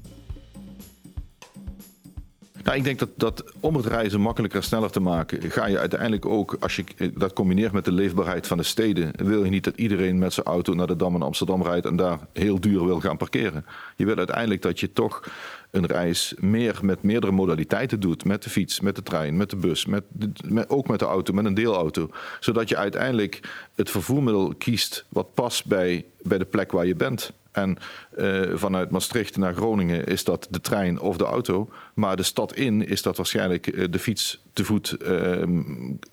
Nou, 2.63 2.77
ik 2.77 2.83
denk 2.83 2.99
dat, 2.99 3.09
dat 3.15 3.43
om 3.59 3.75
het 3.75 3.85
reizen 3.85 4.21
makkelijker 4.21 4.59
en 4.59 4.65
sneller 4.65 4.91
te 4.91 4.99
maken, 4.99 5.51
ga 5.51 5.65
je 5.67 5.79
uiteindelijk 5.79 6.25
ook, 6.25 6.57
als 6.59 6.75
je 6.75 6.83
dat 7.13 7.33
combineert 7.33 7.71
met 7.71 7.85
de 7.85 7.91
leefbaarheid 7.91 8.47
van 8.47 8.57
de 8.57 8.63
steden, 8.63 9.11
wil 9.15 9.43
je 9.43 9.49
niet 9.49 9.63
dat 9.63 9.77
iedereen 9.77 10.17
met 10.19 10.33
zijn 10.33 10.45
auto 10.45 10.73
naar 10.73 10.87
de 10.87 10.95
Dam 10.95 11.15
in 11.15 11.21
Amsterdam 11.21 11.63
rijdt 11.63 11.85
en 11.85 11.95
daar 11.95 12.19
heel 12.33 12.59
duur 12.59 12.85
wil 12.85 12.99
gaan 12.99 13.17
parkeren. 13.17 13.65
Je 13.95 14.05
wil 14.05 14.17
uiteindelijk 14.17 14.61
dat 14.61 14.79
je 14.79 14.93
toch 14.93 15.23
een 15.71 15.85
reis 15.85 16.33
meer 16.39 16.79
met 16.81 17.03
meerdere 17.03 17.31
modaliteiten 17.31 17.99
doet. 17.99 18.25
Met 18.25 18.43
de 18.43 18.49
fiets, 18.49 18.79
met 18.79 18.95
de 18.95 19.03
trein, 19.03 19.37
met 19.37 19.49
de 19.49 19.55
bus, 19.55 19.85
met, 19.85 20.03
met, 20.45 20.69
ook 20.69 20.87
met 20.87 20.99
de 20.99 21.05
auto, 21.05 21.33
met 21.33 21.45
een 21.45 21.53
deelauto. 21.53 22.09
Zodat 22.39 22.69
je 22.69 22.77
uiteindelijk 22.77 23.39
het 23.75 23.89
vervoermiddel 23.89 24.53
kiest 24.57 25.05
wat 25.09 25.33
past 25.33 25.65
bij, 25.65 26.05
bij 26.21 26.37
de 26.37 26.45
plek 26.45 26.71
waar 26.71 26.85
je 26.85 26.95
bent. 26.95 27.31
En 27.61 27.77
uh, 28.17 28.55
vanuit 28.57 28.89
Maastricht 28.89 29.37
naar 29.37 29.53
Groningen 29.53 30.05
is 30.05 30.23
dat 30.23 30.47
de 30.49 30.61
trein 30.61 30.99
of 30.99 31.17
de 31.17 31.23
auto. 31.23 31.69
Maar 31.93 32.15
de 32.15 32.23
stad 32.23 32.55
in 32.55 32.87
is 32.87 33.01
dat 33.01 33.17
waarschijnlijk 33.17 33.67
uh, 33.67 33.85
de 33.89 33.99
fiets, 33.99 34.43
te 34.53 34.63
voet, 34.63 34.97
uh, 35.01 35.43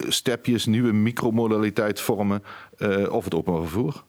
stepjes, 0.08 0.66
nieuwe 0.66 0.92
micromodaliteit 0.92 2.00
vormen 2.00 2.42
uh, 2.78 3.12
of 3.12 3.24
het 3.24 3.34
openbaar 3.34 3.62
vervoer. 3.62 4.04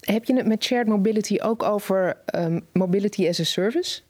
Heb 0.00 0.24
je 0.24 0.36
het 0.36 0.46
met 0.46 0.64
shared 0.64 0.86
mobility 0.86 1.38
ook 1.42 1.62
over 1.62 2.16
um, 2.34 2.66
mobility 2.72 3.28
as 3.28 3.40
a 3.40 3.44
service? 3.44 4.00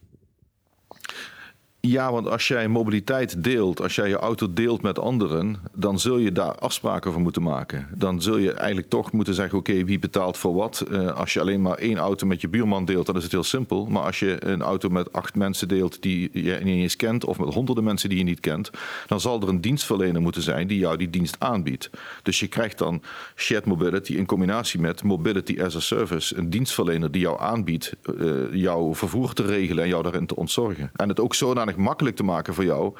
Ja, 1.86 2.12
want 2.12 2.28
als 2.28 2.48
jij 2.48 2.68
mobiliteit 2.68 3.44
deelt, 3.44 3.82
als 3.82 3.94
jij 3.94 4.08
je 4.08 4.16
auto 4.16 4.52
deelt 4.52 4.82
met 4.82 4.98
anderen, 4.98 5.56
dan 5.74 5.98
zul 5.98 6.18
je 6.18 6.32
daar 6.32 6.54
afspraken 6.54 7.12
voor 7.12 7.20
moeten 7.20 7.42
maken. 7.42 7.86
Dan 7.94 8.22
zul 8.22 8.36
je 8.36 8.52
eigenlijk 8.52 8.88
toch 8.88 9.12
moeten 9.12 9.34
zeggen: 9.34 9.58
oké, 9.58 9.84
wie 9.84 9.98
betaalt 9.98 10.36
voor 10.36 10.54
wat? 10.54 10.84
Uh, 10.90 11.10
als 11.10 11.32
je 11.32 11.40
alleen 11.40 11.62
maar 11.62 11.78
één 11.78 11.96
auto 11.96 12.26
met 12.26 12.40
je 12.40 12.48
buurman 12.48 12.84
deelt, 12.84 13.06
dan 13.06 13.16
is 13.16 13.22
het 13.22 13.32
heel 13.32 13.44
simpel. 13.44 13.86
Maar 13.86 14.02
als 14.02 14.18
je 14.18 14.46
een 14.46 14.62
auto 14.62 14.88
met 14.88 15.12
acht 15.12 15.34
mensen 15.34 15.68
deelt 15.68 16.02
die 16.02 16.30
je 16.32 16.58
niet 16.62 16.82
eens 16.82 16.96
kent, 16.96 17.24
of 17.24 17.38
met 17.38 17.54
honderden 17.54 17.84
mensen 17.84 18.08
die 18.08 18.18
je 18.18 18.24
niet 18.24 18.40
kent, 18.40 18.70
dan 19.06 19.20
zal 19.20 19.40
er 19.40 19.48
een 19.48 19.60
dienstverlener 19.60 20.22
moeten 20.22 20.42
zijn 20.42 20.66
die 20.66 20.78
jou 20.78 20.96
die 20.96 21.10
dienst 21.10 21.36
aanbiedt. 21.38 21.90
Dus 22.22 22.40
je 22.40 22.46
krijgt 22.46 22.78
dan 22.78 23.02
shared 23.36 23.64
mobility 23.64 24.12
in 24.12 24.26
combinatie 24.26 24.80
met 24.80 25.02
mobility 25.02 25.62
as 25.62 25.76
a 25.76 25.80
service, 25.80 26.36
een 26.36 26.50
dienstverlener 26.50 27.10
die 27.10 27.20
jou 27.20 27.40
aanbiedt 27.40 27.92
uh, 28.20 28.32
jouw 28.52 28.94
vervoer 28.94 29.32
te 29.32 29.42
regelen 29.42 29.82
en 29.82 29.88
jou 29.88 30.02
daarin 30.02 30.26
te 30.26 30.36
ontzorgen. 30.36 30.90
En 30.94 31.08
het 31.08 31.20
ook 31.20 31.34
zodanig 31.34 31.75
makkelijk 31.76 32.16
te 32.16 32.24
maken 32.24 32.54
voor 32.54 32.64
jou. 32.64 32.94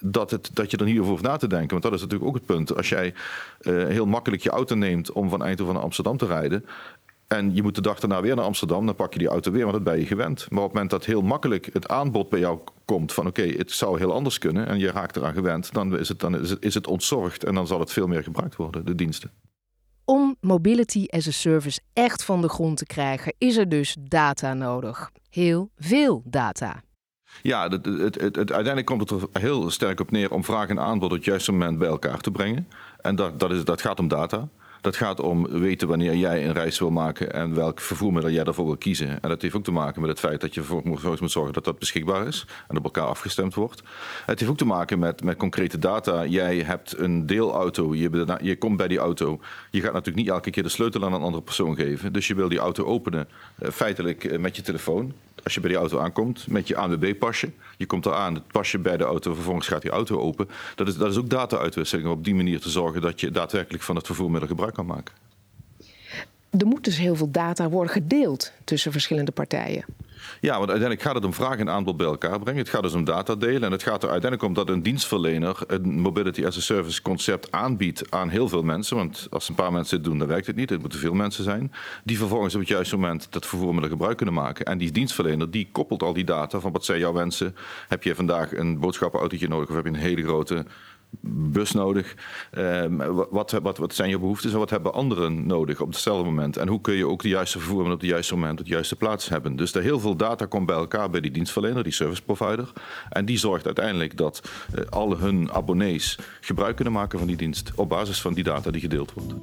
Dat, 0.00 0.30
het, 0.30 0.50
dat 0.52 0.70
je 0.70 0.76
er 0.76 0.84
niet 0.84 0.98
over 0.98 1.10
hoeft 1.10 1.22
na 1.22 1.36
te 1.36 1.46
denken. 1.46 1.70
Want 1.70 1.82
dat 1.82 1.92
is 1.92 2.00
natuurlijk 2.00 2.28
ook 2.28 2.36
het 2.36 2.46
punt. 2.46 2.76
Als 2.76 2.88
jij 2.88 3.14
uh, 3.60 3.86
heel 3.86 4.06
makkelijk 4.06 4.42
je 4.42 4.50
auto 4.50 4.74
neemt 4.74 5.12
om 5.12 5.28
van 5.28 5.42
Eindhoven 5.42 5.74
naar 5.74 5.82
Amsterdam 5.82 6.16
te 6.16 6.26
rijden. 6.26 6.64
En 7.28 7.54
je 7.54 7.62
moet 7.62 7.74
de 7.74 7.80
dag 7.80 8.00
daarna 8.00 8.20
weer 8.20 8.36
naar 8.36 8.44
Amsterdam, 8.44 8.86
dan 8.86 8.94
pak 8.94 9.12
je 9.12 9.18
die 9.18 9.28
auto 9.28 9.50
weer, 9.50 9.62
want 9.62 9.74
dat 9.74 9.84
ben 9.84 9.98
je 9.98 10.06
gewend. 10.06 10.50
Maar 10.50 10.58
op 10.58 10.64
het 10.64 10.72
moment 10.72 10.90
dat 10.90 11.04
heel 11.04 11.22
makkelijk 11.22 11.68
het 11.72 11.88
aanbod 11.88 12.28
bij 12.28 12.38
jou 12.38 12.58
komt 12.84 13.12
van 13.12 13.26
oké, 13.26 13.42
het 13.42 13.72
zou 13.72 13.98
heel 13.98 14.12
anders 14.12 14.38
kunnen 14.38 14.66
en 14.66 14.78
je 14.78 14.90
raakt 14.90 15.16
eraan 15.16 15.32
gewend, 15.32 15.72
dan 15.72 15.98
is 15.98 16.08
het, 16.08 16.20
dan 16.20 16.58
is 16.60 16.74
het 16.74 16.86
ontzorgd 16.86 17.44
en 17.44 17.54
dan 17.54 17.66
zal 17.66 17.80
het 17.80 17.92
veel 17.92 18.06
meer 18.06 18.22
gebruikt 18.22 18.56
worden, 18.56 18.84
de 18.84 18.94
diensten. 18.94 19.30
Om 20.04 20.36
mobility 20.40 21.04
as 21.08 21.26
a 21.26 21.30
service 21.30 21.80
echt 21.92 22.24
van 22.24 22.40
de 22.40 22.48
grond 22.48 22.76
te 22.76 22.86
krijgen, 22.86 23.34
is 23.38 23.56
er 23.56 23.68
dus 23.68 23.96
data 24.00 24.54
nodig. 24.54 25.10
Heel 25.30 25.70
veel 25.76 26.22
data. 26.24 26.82
Ja, 27.42 27.68
het, 27.68 27.84
het, 27.84 28.20
het, 28.20 28.36
uiteindelijk 28.36 28.86
komt 28.86 29.10
het 29.10 29.22
er 29.22 29.40
heel 29.40 29.70
sterk 29.70 30.00
op 30.00 30.10
neer 30.10 30.30
om 30.30 30.44
vraag 30.44 30.68
en 30.68 30.80
aanbod 30.80 31.10
op 31.10 31.16
het 31.16 31.24
juiste 31.24 31.52
moment 31.52 31.78
bij 31.78 31.88
elkaar 31.88 32.20
te 32.20 32.30
brengen. 32.30 32.68
En 33.00 33.16
dat, 33.16 33.40
dat, 33.40 33.50
is, 33.50 33.64
dat 33.64 33.80
gaat 33.80 33.98
om 33.98 34.08
data. 34.08 34.48
Dat 34.80 34.96
gaat 34.96 35.20
om 35.20 35.48
weten 35.48 35.88
wanneer 35.88 36.14
jij 36.14 36.46
een 36.46 36.52
reis 36.52 36.78
wil 36.78 36.90
maken 36.90 37.32
en 37.32 37.54
welk 37.54 37.80
vervoermiddel 37.80 38.30
jij 38.30 38.44
daarvoor 38.44 38.64
wil 38.64 38.76
kiezen. 38.76 39.22
En 39.22 39.28
dat 39.28 39.42
heeft 39.42 39.54
ook 39.54 39.64
te 39.64 39.70
maken 39.70 40.00
met 40.00 40.10
het 40.10 40.20
feit 40.20 40.40
dat 40.40 40.54
je 40.54 40.60
ervoor 40.60 40.82
moet 40.84 41.30
zorgen 41.30 41.52
dat 41.52 41.64
dat 41.64 41.78
beschikbaar 41.78 42.26
is 42.26 42.46
en 42.68 42.76
op 42.76 42.84
elkaar 42.84 43.06
afgestemd 43.06 43.54
wordt. 43.54 43.82
Het 44.26 44.38
heeft 44.38 44.50
ook 44.50 44.58
te 44.58 44.64
maken 44.64 44.98
met, 44.98 45.22
met 45.22 45.36
concrete 45.36 45.78
data. 45.78 46.24
Jij 46.24 46.58
hebt 46.58 46.98
een 46.98 47.26
deelauto, 47.26 47.94
je, 47.94 48.36
je 48.42 48.56
komt 48.56 48.76
bij 48.76 48.88
die 48.88 48.98
auto. 48.98 49.40
Je 49.70 49.80
gaat 49.80 49.92
natuurlijk 49.92 50.26
niet 50.26 50.34
elke 50.34 50.50
keer 50.50 50.62
de 50.62 50.68
sleutel 50.68 51.04
aan 51.04 51.12
een 51.12 51.22
andere 51.22 51.42
persoon 51.42 51.76
geven. 51.76 52.12
Dus 52.12 52.26
je 52.26 52.34
wil 52.34 52.48
die 52.48 52.58
auto 52.58 52.84
openen, 52.84 53.28
feitelijk 53.72 54.38
met 54.38 54.56
je 54.56 54.62
telefoon 54.62 55.12
als 55.44 55.54
je 55.54 55.60
bij 55.60 55.70
die 55.70 55.78
auto 55.78 55.98
aankomt 55.98 56.46
met 56.46 56.68
je 56.68 56.76
ANWB-pasje. 56.76 57.50
Je 57.76 57.86
komt 57.86 58.06
er 58.06 58.14
aan, 58.14 58.34
het 58.34 58.46
pasje 58.46 58.78
bij 58.78 58.96
de 58.96 59.04
auto, 59.04 59.34
vervolgens 59.34 59.68
gaat 59.68 59.82
die 59.82 59.90
auto 59.90 60.18
open. 60.18 60.48
Dat 60.74 60.88
is, 60.88 60.96
dat 60.96 61.10
is 61.10 61.16
ook 61.16 61.28
data-uitwisseling 61.28 62.08
om 62.08 62.12
op 62.12 62.24
die 62.24 62.34
manier 62.34 62.60
te 62.60 62.70
zorgen 62.70 63.00
dat 63.00 63.20
je 63.20 63.30
daadwerkelijk 63.30 63.82
van 63.82 63.96
het 63.96 64.06
vervoermiddel 64.06 64.48
gebruik 64.48 64.74
kan 64.74 64.86
maken. 64.86 65.14
Er 66.50 66.66
moet 66.66 66.84
dus 66.84 66.98
heel 66.98 67.16
veel 67.16 67.30
data 67.30 67.68
worden 67.68 67.92
gedeeld 67.92 68.52
tussen 68.64 68.92
verschillende 68.92 69.32
partijen. 69.32 69.84
Ja, 70.40 70.56
want 70.58 70.70
uiteindelijk 70.70 71.02
gaat 71.02 71.14
het 71.14 71.24
om 71.24 71.34
vraag 71.34 71.58
en 71.58 71.70
aanbod 71.70 71.96
bij 71.96 72.06
elkaar 72.06 72.38
brengen. 72.38 72.60
Het 72.60 72.68
gaat 72.68 72.82
dus 72.82 72.92
om 72.92 73.04
data 73.04 73.34
delen. 73.34 73.62
En 73.62 73.72
het 73.72 73.82
gaat 73.82 74.02
er 74.02 74.10
uiteindelijk 74.10 74.42
om 74.42 74.54
dat 74.54 74.68
een 74.68 74.82
dienstverlener 74.82 75.58
een 75.66 76.00
mobility 76.00 76.46
as 76.46 76.56
a 76.56 76.60
service 76.60 77.02
concept 77.02 77.52
aanbiedt 77.52 78.10
aan 78.10 78.28
heel 78.28 78.48
veel 78.48 78.62
mensen. 78.62 78.96
Want 78.96 79.26
als 79.30 79.48
een 79.48 79.54
paar 79.54 79.72
mensen 79.72 79.96
het 79.96 80.04
doen, 80.04 80.18
dan 80.18 80.28
werkt 80.28 80.46
het 80.46 80.56
niet. 80.56 80.70
Het 80.70 80.80
moeten 80.80 80.98
veel 80.98 81.14
mensen 81.14 81.44
zijn. 81.44 81.72
Die 82.04 82.18
vervolgens 82.18 82.54
op 82.54 82.60
het 82.60 82.68
juiste 82.68 82.96
moment 82.96 83.26
dat 83.30 83.46
vervoermiddel 83.46 83.90
gebruik 83.90 84.16
kunnen 84.16 84.34
maken. 84.34 84.64
En 84.66 84.78
die 84.78 84.92
dienstverlener 84.92 85.50
die 85.50 85.68
koppelt 85.72 86.02
al 86.02 86.12
die 86.12 86.24
data 86.24 86.60
van 86.60 86.72
wat 86.72 86.84
zijn 86.84 86.98
jouw 86.98 87.12
wensen. 87.12 87.56
Heb 87.88 88.02
je 88.02 88.14
vandaag 88.14 88.56
een 88.56 88.78
boodschappenautootje 88.78 89.48
nodig 89.48 89.68
of 89.68 89.74
heb 89.74 89.84
je 89.84 89.90
een 89.90 89.96
hele 89.96 90.22
grote 90.22 90.64
bus 91.20 91.72
nodig? 91.72 92.16
Um, 92.52 92.96
wat, 93.30 93.58
wat, 93.62 93.78
wat 93.78 93.94
zijn 93.94 94.10
je 94.10 94.18
behoeftes 94.18 94.52
en 94.52 94.58
wat 94.58 94.70
hebben 94.70 94.92
anderen 94.92 95.46
nodig 95.46 95.80
op 95.80 95.88
hetzelfde 95.88 96.24
moment? 96.24 96.56
En 96.56 96.68
hoe 96.68 96.80
kun 96.80 96.94
je 96.94 97.06
ook 97.06 97.22
de 97.22 97.28
juiste 97.28 97.58
vervoer 97.58 97.92
op 97.92 98.00
de 98.00 98.06
juiste 98.06 98.34
moment 98.34 98.60
op 98.60 98.66
de 98.66 98.72
juiste 98.72 98.96
plaats 98.96 99.28
hebben? 99.28 99.56
Dus 99.56 99.74
er 99.74 99.82
heel 99.82 100.00
veel 100.00 100.16
data 100.16 100.46
komt 100.46 100.66
bij 100.66 100.76
elkaar 100.76 101.10
bij 101.10 101.20
die 101.20 101.30
dienstverlener, 101.30 101.82
die 101.82 101.92
service 101.92 102.22
provider. 102.22 102.72
En 103.08 103.24
die 103.24 103.38
zorgt 103.38 103.66
uiteindelijk 103.66 104.16
dat 104.16 104.50
uh, 104.74 104.84
al 104.84 105.18
hun 105.18 105.52
abonnees 105.52 106.18
gebruik 106.40 106.76
kunnen 106.76 106.94
maken 106.94 107.18
van 107.18 107.28
die 107.28 107.36
dienst 107.36 107.72
op 107.74 107.88
basis 107.88 108.20
van 108.20 108.34
die 108.34 108.44
data 108.44 108.70
die 108.70 108.80
gedeeld 108.80 109.12
wordt. 109.12 109.34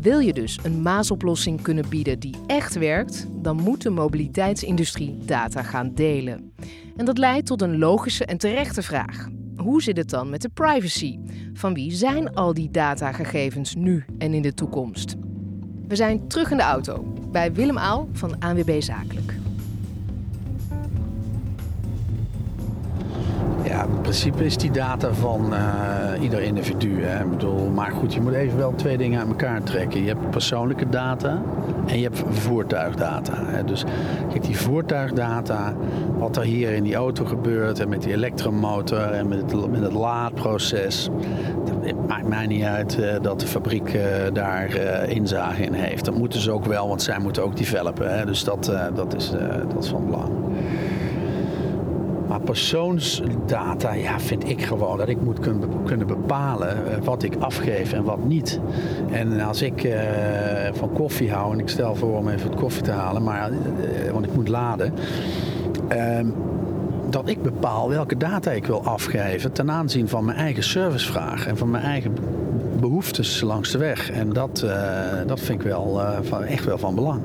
Wil 0.00 0.18
je 0.18 0.32
dus 0.32 0.58
een 0.62 0.82
maasoplossing 0.82 1.62
kunnen 1.62 1.88
bieden 1.88 2.18
die 2.18 2.36
echt 2.46 2.78
werkt, 2.78 3.26
dan 3.30 3.56
moet 3.56 3.82
de 3.82 3.90
mobiliteitsindustrie 3.90 5.18
data 5.24 5.62
gaan 5.62 5.94
delen. 5.94 6.52
En 6.96 7.04
dat 7.04 7.18
leidt 7.18 7.46
tot 7.46 7.62
een 7.62 7.78
logische 7.78 8.24
en 8.24 8.38
terechte 8.38 8.82
vraag. 8.82 9.28
Hoe 9.58 9.82
zit 9.82 9.96
het 9.96 10.10
dan 10.10 10.30
met 10.30 10.42
de 10.42 10.48
privacy? 10.48 11.18
Van 11.52 11.74
wie 11.74 11.92
zijn 11.92 12.34
al 12.34 12.54
die 12.54 12.70
datagegevens 12.70 13.74
nu 13.74 14.04
en 14.18 14.34
in 14.34 14.42
de 14.42 14.54
toekomst? 14.54 15.16
We 15.88 15.96
zijn 15.96 16.28
terug 16.28 16.50
in 16.50 16.56
de 16.56 16.62
auto 16.62 17.14
bij 17.30 17.52
Willem 17.52 17.78
Aal 17.78 18.08
van 18.12 18.38
ANWB 18.38 18.80
Zakelijk. 18.80 19.34
Ja, 23.78 23.84
in 23.84 24.00
principe 24.00 24.44
is 24.44 24.56
die 24.56 24.70
data 24.70 25.12
van 25.12 25.52
uh, 25.52 26.22
ieder 26.22 26.42
individu. 26.42 27.04
Hè. 27.04 27.24
Ik 27.24 27.30
bedoel, 27.30 27.70
maar 27.70 27.90
goed, 27.90 28.14
je 28.14 28.20
moet 28.20 28.32
even 28.32 28.58
wel 28.58 28.74
twee 28.74 28.96
dingen 28.96 29.18
uit 29.18 29.28
elkaar 29.28 29.62
trekken. 29.62 30.00
Je 30.00 30.08
hebt 30.08 30.30
persoonlijke 30.30 30.88
data 30.88 31.42
en 31.86 31.98
je 31.98 32.02
hebt 32.02 32.22
voertuigdata. 32.28 33.32
Hè. 33.36 33.64
Dus 33.64 33.84
kijk, 34.30 34.44
die 34.44 34.58
voertuigdata, 34.58 35.74
wat 36.18 36.36
er 36.36 36.42
hier 36.42 36.72
in 36.72 36.82
die 36.82 36.94
auto 36.94 37.24
gebeurt 37.24 37.80
en 37.80 37.88
met 37.88 38.02
die 38.02 38.12
elektromotor 38.12 39.10
en 39.10 39.28
met 39.28 39.52
het, 39.52 39.80
het 39.80 39.92
laadproces. 39.92 41.08
Het 41.80 42.06
maakt 42.06 42.28
mij 42.28 42.46
niet 42.46 42.62
uit 42.62 42.98
uh, 42.98 43.14
dat 43.22 43.40
de 43.40 43.46
fabriek 43.46 43.94
uh, 43.94 44.02
daar 44.32 44.74
inzage 45.08 45.62
in 45.62 45.72
heeft. 45.72 46.04
Dat 46.04 46.14
moeten 46.14 46.40
ze 46.40 46.50
ook 46.50 46.64
wel, 46.64 46.88
want 46.88 47.02
zij 47.02 47.18
moeten 47.18 47.44
ook 47.44 47.56
developen. 47.56 48.18
Hè. 48.18 48.26
Dus 48.26 48.44
dat, 48.44 48.72
dat, 48.94 49.14
is, 49.14 49.30
dat 49.68 49.84
is 49.84 49.88
van 49.88 50.06
belang. 50.06 50.47
Persoonsdata, 52.44 53.92
ja, 53.92 54.20
vind 54.20 54.48
ik 54.48 54.62
gewoon 54.62 54.98
dat 54.98 55.08
ik 55.08 55.20
moet 55.20 55.38
kunnen 55.84 56.06
bepalen 56.06 56.68
eh, 56.68 57.04
wat 57.04 57.22
ik 57.22 57.34
afgeef 57.38 57.92
en 57.92 58.04
wat 58.04 58.24
niet. 58.24 58.60
En 59.10 59.40
als 59.40 59.62
ik 59.62 59.84
uh, 59.84 59.92
van 60.72 60.92
koffie 60.92 61.32
hou, 61.32 61.52
en 61.52 61.58
ik 61.58 61.68
stel 61.68 61.94
voor 61.94 62.16
om 62.16 62.28
even 62.28 62.54
koffie 62.54 62.82
te 62.82 62.90
halen, 62.90 63.22
maar, 63.22 63.50
uh, 63.50 64.10
want 64.10 64.24
ik 64.24 64.34
moet 64.34 64.48
laden. 64.48 64.92
Uh, 65.92 66.18
dat 67.10 67.28
ik 67.28 67.42
bepaal 67.42 67.88
welke 67.88 68.16
data 68.16 68.50
ik 68.50 68.66
wil 68.66 68.84
afgeven 68.84 69.52
ten 69.52 69.70
aanzien 69.70 70.08
van 70.08 70.24
mijn 70.24 70.38
eigen 70.38 70.62
servicevraag 70.62 71.46
en 71.46 71.56
van 71.56 71.70
mijn 71.70 71.84
eigen 71.84 72.14
behoeftes 72.80 73.40
langs 73.40 73.70
de 73.70 73.78
weg. 73.78 74.10
En 74.10 74.32
dat, 74.32 74.66
dat 75.26 75.40
vind 75.40 75.60
ik 75.60 75.66
wel, 75.66 76.02
echt 76.46 76.64
wel 76.64 76.78
van 76.78 76.94
belang. 76.94 77.20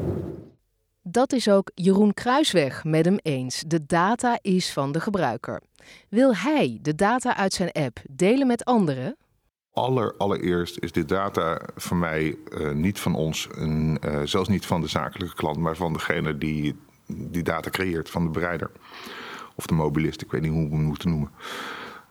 Dat 1.14 1.34
is 1.34 1.50
ook 1.50 1.72
Jeroen 1.76 2.14
Kruisweg 2.14 2.84
met 2.84 3.06
hem 3.06 3.18
eens. 3.22 3.64
De 3.68 3.86
data 3.86 4.40
is 4.42 4.74
van 4.74 4.92
de 4.92 5.00
gebruiker. 5.00 5.62
Wil 6.10 6.36
hij 6.36 6.80
de 6.82 6.96
data 6.96 7.36
uit 7.36 7.54
zijn 7.54 7.72
app 7.72 8.00
delen 8.10 8.48
met 8.48 8.66
anderen? 8.66 9.18
Aller, 9.74 10.14
allereerst 10.18 10.78
is 10.80 10.92
dit 10.92 11.10
data 11.10 11.62
voor 11.76 11.98
mij 11.98 12.38
uh, 12.50 12.72
niet 12.72 13.00
van 13.00 13.16
ons, 13.16 13.48
en, 13.48 14.00
zelfs 14.24 14.50
niet 14.50 14.66
van 14.66 14.82
de 14.82 14.88
zakelijke 14.88 15.36
klant, 15.36 15.58
maar 15.58 15.76
van 15.76 15.94
degene 15.94 16.38
die 16.38 16.76
die 17.08 17.44
data 17.44 17.70
creëert, 17.70 18.10
van 18.10 18.24
de 18.24 18.30
bereider. 18.30 18.72
Of 19.56 19.66
de 19.66 19.74
mobilist, 19.74 20.22
ik 20.22 20.32
weet 20.32 20.42
niet 20.42 20.52
hoe 20.52 20.70
we 20.70 20.76
hem 20.76 20.84
moeten 20.84 21.10
noemen. 21.10 21.32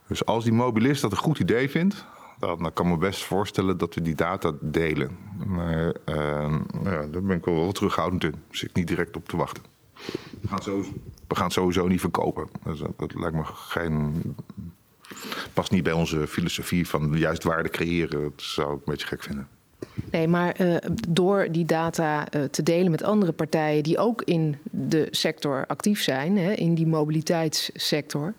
Dus 0.09 0.25
als 0.25 0.45
die 0.45 0.53
mobilist 0.53 1.03
dat 1.03 1.11
een 1.11 1.17
goed 1.17 1.39
idee 1.39 1.71
vindt, 1.71 2.05
dan 2.47 2.73
kan 2.73 2.87
ik 2.87 2.93
me 2.93 2.99
best 2.99 3.25
voorstellen 3.25 3.79
dat 3.79 3.95
we 3.95 4.03
die 4.03 4.15
data 4.15 4.53
delen. 4.61 5.19
Maar 5.47 5.87
uh, 5.87 6.57
ja, 6.83 7.07
daar 7.07 7.23
ben 7.23 7.37
ik 7.37 7.45
wel 7.45 7.65
wat 7.65 7.75
terughoudend 7.75 8.25
in. 8.25 8.31
Daar 8.31 8.41
zit 8.51 8.69
ik 8.69 8.77
niet 8.77 8.89
direct 8.89 9.17
op 9.17 9.29
te 9.29 9.37
wachten. 9.37 9.63
We 10.41 10.49
gaan, 10.49 10.63
sowieso, 10.63 10.93
we 11.29 11.35
gaan 11.35 11.45
het 11.45 11.53
sowieso 11.53 11.87
niet 11.87 12.01
verkopen. 12.01 12.49
Dus 12.65 12.79
dat, 12.79 12.99
dat 12.99 13.15
lijkt 13.15 13.37
me 13.37 13.45
geen. 13.45 14.23
past 15.53 15.71
niet 15.71 15.83
bij 15.83 15.93
onze 15.93 16.27
filosofie 16.27 16.89
van 16.89 17.13
juist 17.19 17.45
waarde 17.45 17.69
creëren. 17.69 18.23
Dat 18.23 18.33
zou 18.37 18.69
ik 18.69 18.79
een 18.79 18.83
beetje 18.85 19.07
gek 19.07 19.23
vinden. 19.23 19.49
Nee, 20.12 20.29
maar 20.29 20.61
uh, 20.61 20.77
door 21.09 21.49
die 21.51 21.65
data 21.65 22.27
uh, 22.37 22.43
te 22.45 22.62
delen 22.62 22.91
met 22.91 23.03
andere 23.03 23.33
partijen 23.33 23.83
die 23.83 23.99
ook 23.99 24.23
in 24.23 24.57
de 24.71 25.09
sector 25.11 25.65
actief 25.67 26.03
zijn, 26.03 26.39
hè, 26.39 26.53
in 26.53 26.75
die 26.75 26.87
mobiliteitssector, 26.87 28.35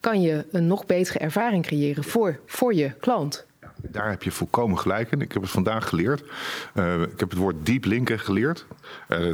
kan 0.00 0.20
je 0.20 0.44
een 0.50 0.66
nog 0.66 0.86
betere 0.86 1.18
ervaring 1.18 1.66
creëren 1.66 2.04
voor, 2.04 2.40
voor 2.46 2.74
je 2.74 2.92
klant. 3.00 3.46
Daar 3.76 4.10
heb 4.10 4.22
je 4.22 4.30
volkomen 4.30 4.78
gelijk 4.78 5.10
in. 5.10 5.20
Ik 5.20 5.32
heb 5.32 5.42
het 5.42 5.50
vandaag 5.50 5.88
geleerd. 5.88 6.24
Uh, 6.74 7.02
ik 7.02 7.20
heb 7.20 7.30
het 7.30 7.38
woord 7.38 7.66
deep 7.66 7.84
linken 7.84 8.18
geleerd. 8.18 8.66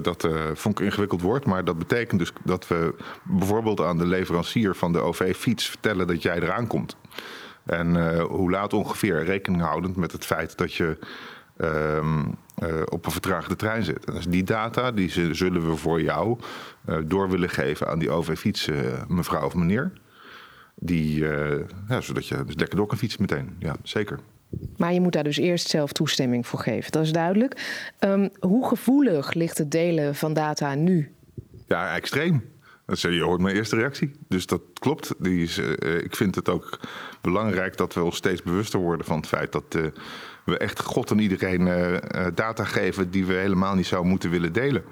Dat 0.03 0.29
vond 0.55 0.79
ik 0.79 0.85
ingewikkeld 0.85 1.21
woord. 1.21 1.45
Maar 1.45 1.65
dat 1.65 1.79
betekent 1.79 2.21
dus 2.21 2.33
dat 2.45 2.69
we 2.69 2.95
bijvoorbeeld 3.23 3.81
aan 3.81 3.99
de 3.99 4.07
leverancier 4.07 4.75
van 4.75 4.93
de 4.93 4.99
OV-fiets 4.99 5.69
vertellen 5.69 6.07
dat 6.07 6.23
jij 6.23 6.37
eraan 6.37 6.67
komt. 6.67 6.97
En 7.65 8.21
hoe 8.21 8.51
laat 8.51 8.73
ongeveer 8.73 9.25
rekening 9.25 9.63
houdend 9.63 9.97
met 9.97 10.13
het 10.13 10.25
feit 10.25 10.59
dat 10.59 10.75
je 10.75 10.99
uh, 11.61 11.97
uh, 12.63 12.83
op 12.89 13.07
een 13.07 13.13
vertraagde 13.13 13.57
trein 13.57 13.83
zit. 13.83 14.05
En 14.05 14.15
dus 14.15 14.27
die 14.27 14.43
data 14.43 14.93
die 14.93 15.35
zullen 15.35 15.69
we 15.69 15.77
voor 15.77 16.03
jou 16.03 16.39
uh, 16.89 16.97
door 17.05 17.31
willen 17.31 17.51
geven 17.51 17.89
aan 17.89 17.99
die 17.99 18.11
OV-fiets, 18.11 18.69
mevrouw 19.09 19.45
of 19.45 19.55
meneer. 19.55 19.93
Die, 20.75 21.25
ja, 21.89 22.01
zodat 22.01 22.27
je 22.27 22.45
dus 22.45 22.55
lekker 22.57 22.77
door 22.77 22.87
kan 22.87 22.99
fietsen 22.99 23.21
meteen. 23.21 23.57
Ja, 23.59 23.77
zeker. 23.83 24.19
Maar 24.77 24.93
je 24.93 25.01
moet 25.01 25.13
daar 25.13 25.25
dus 25.25 25.37
eerst 25.37 25.69
zelf 25.69 25.93
toestemming 25.93 26.47
voor 26.47 26.59
geven, 26.59 26.93
dat 26.93 27.03
is 27.03 27.13
duidelijk. 27.13 27.83
Um, 28.01 28.31
hoe 28.41 28.69
gevoelig 28.69 29.33
ligt 29.33 29.59
het 29.59 29.71
delen 29.71 30.15
van 30.15 30.33
data 30.33 30.75
nu? 30.75 31.15
Ja, 31.67 31.95
extreem. 31.95 32.43
Je 32.99 33.23
hoort 33.23 33.41
mijn 33.41 33.57
eerste 33.57 33.77
reactie. 33.77 34.11
Dus 34.29 34.47
dat 34.47 34.61
klopt. 34.75 35.15
Die 35.19 35.43
is, 35.43 35.59
uh, 35.59 35.99
ik 35.99 36.17
vind 36.17 36.35
het 36.35 36.49
ook 36.49 36.79
belangrijk 37.21 37.77
dat 37.77 37.95
we 37.95 38.03
ons 38.03 38.17
steeds 38.17 38.43
bewuster 38.43 38.81
worden 38.81 39.07
van 39.07 39.17
het 39.17 39.27
feit 39.27 39.53
dat 39.53 39.75
uh, 39.77 39.87
we 40.45 40.59
echt 40.59 40.81
God 40.81 41.11
en 41.11 41.19
iedereen 41.19 41.67
uh, 41.67 41.97
data 42.35 42.65
geven 42.65 43.11
die 43.11 43.27
we 43.27 43.35
helemaal 43.35 43.75
niet 43.75 43.87
zouden 43.87 44.11
moeten 44.11 44.31
willen 44.31 44.53
delen. 44.53 44.85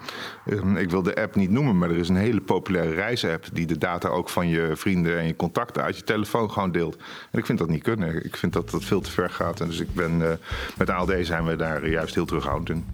Ehm, 0.46 0.76
ik 0.76 0.90
wil 0.90 1.02
de 1.02 1.16
app 1.16 1.34
niet 1.34 1.50
noemen, 1.50 1.78
maar 1.78 1.90
er 1.90 1.96
is 1.96 2.08
een 2.08 2.16
hele 2.16 2.40
populaire 2.40 2.94
reisapp 2.94 3.44
die 3.52 3.66
de 3.66 3.78
data 3.78 4.08
ook 4.08 4.28
van 4.28 4.48
je 4.48 4.72
vrienden 4.74 5.18
en 5.18 5.26
je 5.26 5.36
contacten 5.36 5.82
uit 5.82 5.96
je 5.96 6.04
telefoon 6.04 6.50
gewoon 6.50 6.72
deelt. 6.72 6.96
En 7.30 7.38
ik 7.38 7.46
vind 7.46 7.58
dat 7.58 7.68
niet 7.68 7.82
kunnen. 7.82 8.24
Ik 8.24 8.36
vind 8.36 8.52
dat 8.52 8.70
dat 8.70 8.84
veel 8.84 9.00
te 9.00 9.10
ver 9.10 9.30
gaat. 9.30 9.60
En 9.60 9.66
dus 9.66 9.80
ik 9.80 9.94
ben 9.94 10.38
met 10.76 10.90
ALD 10.90 11.12
zijn 11.20 11.44
we 11.44 11.56
daar 11.56 11.88
juist 11.88 12.14
heel 12.14 12.26
terughoudend 12.26 12.70
in. 12.70 12.84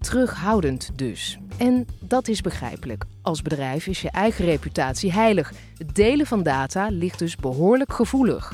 Terughoudend 0.00 0.90
dus. 0.94 1.38
En 1.56 1.86
dat 2.00 2.28
is 2.28 2.40
begrijpelijk. 2.40 3.04
Als 3.22 3.42
bedrijf 3.42 3.86
is 3.86 4.02
je 4.02 4.10
eigen 4.10 4.44
reputatie 4.44 5.12
heilig. 5.12 5.52
Het 5.78 5.94
delen 5.94 6.26
van 6.26 6.42
data 6.42 6.88
ligt 6.90 7.18
dus 7.18 7.36
behoorlijk 7.36 7.92
gevoelig. 7.92 8.52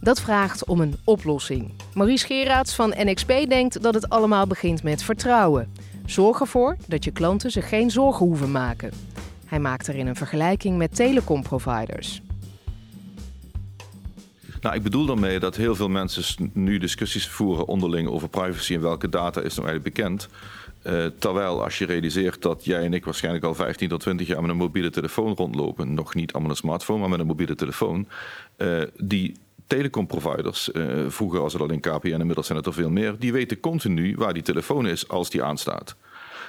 Dat 0.00 0.20
vraagt 0.20 0.64
om 0.64 0.80
een 0.80 0.96
oplossing. 1.04 1.72
Maurice 1.94 2.26
Geraerts 2.26 2.74
van 2.74 2.94
NXP 2.96 3.28
denkt 3.48 3.82
dat 3.82 3.94
het 3.94 4.08
allemaal 4.08 4.46
begint 4.46 4.82
met 4.82 5.02
vertrouwen. 5.02 5.72
Zorg 6.06 6.40
ervoor 6.40 6.76
dat 6.86 7.04
je 7.04 7.10
klanten 7.10 7.50
zich 7.50 7.68
geen 7.68 7.90
zorgen 7.90 8.26
hoeven 8.26 8.50
maken. 8.50 8.92
Hij 9.46 9.58
maakt 9.58 9.88
erin 9.88 10.06
een 10.06 10.16
vergelijking 10.16 10.76
met 10.76 10.94
telecomproviders. 10.94 12.22
Nou, 14.64 14.76
ik 14.76 14.82
bedoel 14.82 15.06
daarmee 15.06 15.38
dat 15.38 15.56
heel 15.56 15.74
veel 15.74 15.88
mensen 15.88 16.50
nu 16.52 16.78
discussies 16.78 17.28
voeren 17.28 17.66
onderling 17.66 18.08
over 18.08 18.28
privacy 18.28 18.74
en 18.74 18.80
welke 18.80 19.08
data 19.08 19.40
is 19.40 19.54
nou 19.54 19.68
eigenlijk 19.68 19.96
bekend. 19.96 20.28
Uh, 20.86 21.06
terwijl 21.18 21.64
als 21.64 21.78
je 21.78 21.86
realiseert 21.86 22.42
dat 22.42 22.64
jij 22.64 22.84
en 22.84 22.94
ik 22.94 23.04
waarschijnlijk 23.04 23.44
al 23.44 23.54
15 23.54 23.88
tot 23.88 24.00
20 24.00 24.26
jaar 24.26 24.40
met 24.40 24.50
een 24.50 24.56
mobiele 24.56 24.90
telefoon 24.90 25.34
rondlopen, 25.34 25.94
nog 25.94 26.14
niet 26.14 26.32
allemaal 26.32 26.50
een 26.50 26.56
smartphone, 26.56 27.00
maar 27.00 27.08
met 27.08 27.18
een 27.18 27.26
mobiele 27.26 27.54
telefoon, 27.54 28.08
uh, 28.56 28.82
die 28.98 29.36
telecomproviders, 29.66 30.70
uh, 30.72 31.04
vroeger 31.08 31.40
was 31.40 31.52
het 31.52 31.62
al 31.62 31.70
in 31.70 31.80
KPN, 31.80 32.08
inmiddels 32.08 32.46
zijn 32.46 32.58
het 32.58 32.66
er 32.66 32.74
veel 32.74 32.90
meer, 32.90 33.18
die 33.18 33.32
weten 33.32 33.60
continu 33.60 34.16
waar 34.16 34.32
die 34.32 34.42
telefoon 34.42 34.86
is 34.86 35.08
als 35.08 35.30
die 35.30 35.42
aanstaat. 35.42 35.96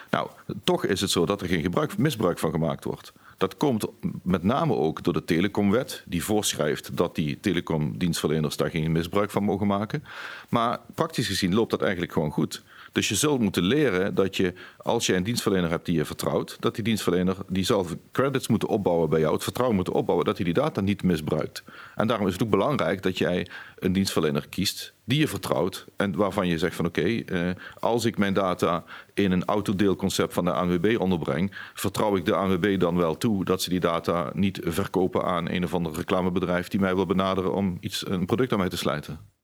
Nou, 0.10 0.30
toch 0.64 0.86
is 0.86 1.02
het 1.02 1.10
zo 1.10 1.26
dat 1.26 1.42
er 1.42 1.48
geen 1.48 1.62
gebruik, 1.62 1.98
misbruik 1.98 2.40
van 2.40 2.52
gemaakt 2.52 2.84
wordt. 2.84 3.14
Dat 3.38 3.58
komt 3.58 3.86
met 4.24 4.44
name 4.44 4.74
ook 4.74 5.04
door 5.04 5.14
de 5.14 5.26
telecomwet, 5.26 6.04
die 6.06 6.24
voorschrijft 6.24 6.98
dat 6.98 7.16
die 7.16 7.40
telecomdienstverleners 7.40 8.58
daar 8.58 8.70
geen 8.70 8.92
misbruik 8.92 9.32
van 9.32 9.44
mogen 9.44 9.68
maken. 9.68 10.04
Maar 10.50 10.80
praktisch 10.94 11.28
gezien 11.28 11.54
loopt 11.54 11.72
dat 11.72 11.82
eigenlijk 11.82 12.12
gewoon 12.12 12.32
goed. 12.32 12.64
Dus 12.96 13.10
je 13.10 13.16
zult 13.16 13.40
moeten 13.40 13.64
leren 13.64 14.16
dat 14.16 14.38
je, 14.38 14.54
als 14.78 15.06
je 15.06 15.16
een 15.16 15.24
dienstverlener 15.24 15.70
hebt 15.70 15.86
die 15.86 15.96
je 15.96 16.06
vertrouwt, 16.06 16.58
dat 16.60 16.76
die 16.76 16.84
dienstverlener 16.84 17.38
die 17.48 17.64
zal 17.64 17.86
credits 18.12 18.48
moeten 18.48 18.70
opbouwen 18.70 19.10
bij 19.10 19.20
jou, 19.20 19.34
het 19.34 19.44
vertrouwen 19.44 19.76
moeten 19.76 19.94
opbouwen 19.94 20.26
dat 20.26 20.36
hij 20.36 20.46
die 20.46 20.54
data 20.54 20.82
niet 20.82 21.04
misbruikt. 21.04 21.64
En 21.96 22.08
daarom 22.08 22.28
is 22.28 22.34
het 22.34 22.44
ook 22.44 22.50
belangrijk 22.50 23.02
dat 23.02 23.18
jij 23.18 23.48
een 23.80 23.94
dienstverlener 23.94 24.48
kiest 24.50 24.94
die 25.04 25.20
je 25.20 25.28
vertrouwt 25.28 25.86
en 25.96 26.16
waarvan 26.16 26.48
je 26.48 26.58
zegt 26.58 26.76
van 26.76 26.86
oké, 26.86 27.02
uh, 27.02 27.50
als 27.80 28.06
ik 28.06 28.18
mijn 28.18 28.34
data 28.34 28.84
in 29.14 29.32
een 29.32 29.46
autodeelconcept 29.46 30.34
van 30.34 30.46
de 30.46 30.52
ANWB 30.52 30.96
onderbreng, 31.00 31.56
vertrouw 31.74 32.16
ik 32.16 32.26
de 32.26 32.36
ANWB 32.36 32.80
dan 32.80 32.98
wel 32.98 33.18
toe 33.18 33.46
dat 33.46 33.62
ze 33.62 33.70
die 33.70 33.80
data 33.80 34.32
niet 34.34 34.60
verkopen 34.64 35.24
aan 35.24 35.50
een 35.50 35.64
of 35.64 35.74
ander 35.74 35.94
reclamebedrijf 35.94 36.68
die 36.68 36.80
mij 36.80 36.96
wil 36.96 37.06
benaderen 37.06 37.54
om 37.54 37.78
iets, 37.80 38.08
een 38.08 38.26
product 38.26 38.52
aan 38.52 38.60
mij 38.60 38.70
te 38.70 38.78
sluiten. 38.78 39.35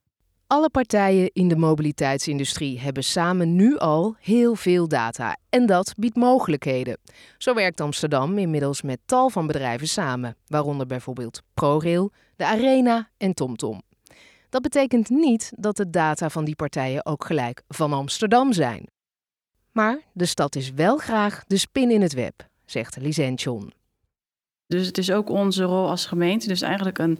Alle 0.52 0.70
partijen 0.70 1.30
in 1.34 1.48
de 1.48 1.56
mobiliteitsindustrie 1.56 2.80
hebben 2.80 3.04
samen 3.04 3.56
nu 3.56 3.78
al 3.78 4.16
heel 4.20 4.56
veel 4.56 4.88
data 4.88 5.38
en 5.50 5.66
dat 5.66 5.94
biedt 5.98 6.16
mogelijkheden. 6.16 6.98
Zo 7.38 7.54
werkt 7.54 7.82
Amsterdam 7.82 8.38
inmiddels 8.38 8.82
met 8.82 9.00
tal 9.06 9.30
van 9.30 9.48
bedrijven 9.48 9.88
samen, 9.88 10.36
waaronder 10.48 10.88
bijvoorbeeld 10.88 11.42
ProRail, 11.54 12.12
de 12.36 12.46
Arena 12.46 13.10
en 13.18 13.34
TomTom. 13.34 13.82
Dat 14.50 14.62
betekent 14.62 15.10
niet 15.10 15.52
dat 15.56 15.76
de 15.76 15.90
data 15.90 16.30
van 16.30 16.46
die 16.46 16.56
partijen 16.56 17.06
ook 17.06 17.26
gelijk 17.26 17.64
van 17.68 17.94
Amsterdam 17.94 18.54
zijn. 18.54 18.88
Maar 19.72 20.00
de 20.14 20.26
stad 20.26 20.56
is 20.56 20.72
wel 20.72 20.98
graag 20.98 21.44
de 21.48 21.58
spin 21.58 21.92
in 21.92 22.02
het 22.02 22.14
web, 22.14 22.48
zegt 22.66 22.98
Lisention. 22.98 23.72
Dus 24.72 24.88
het 24.88 24.98
is 24.98 25.12
ook 25.12 25.30
onze 25.30 25.64
rol 25.64 25.90
als 25.90 26.06
gemeente. 26.06 26.48
Dus 26.48 26.62
eigenlijk 26.62 26.98
een 26.98 27.20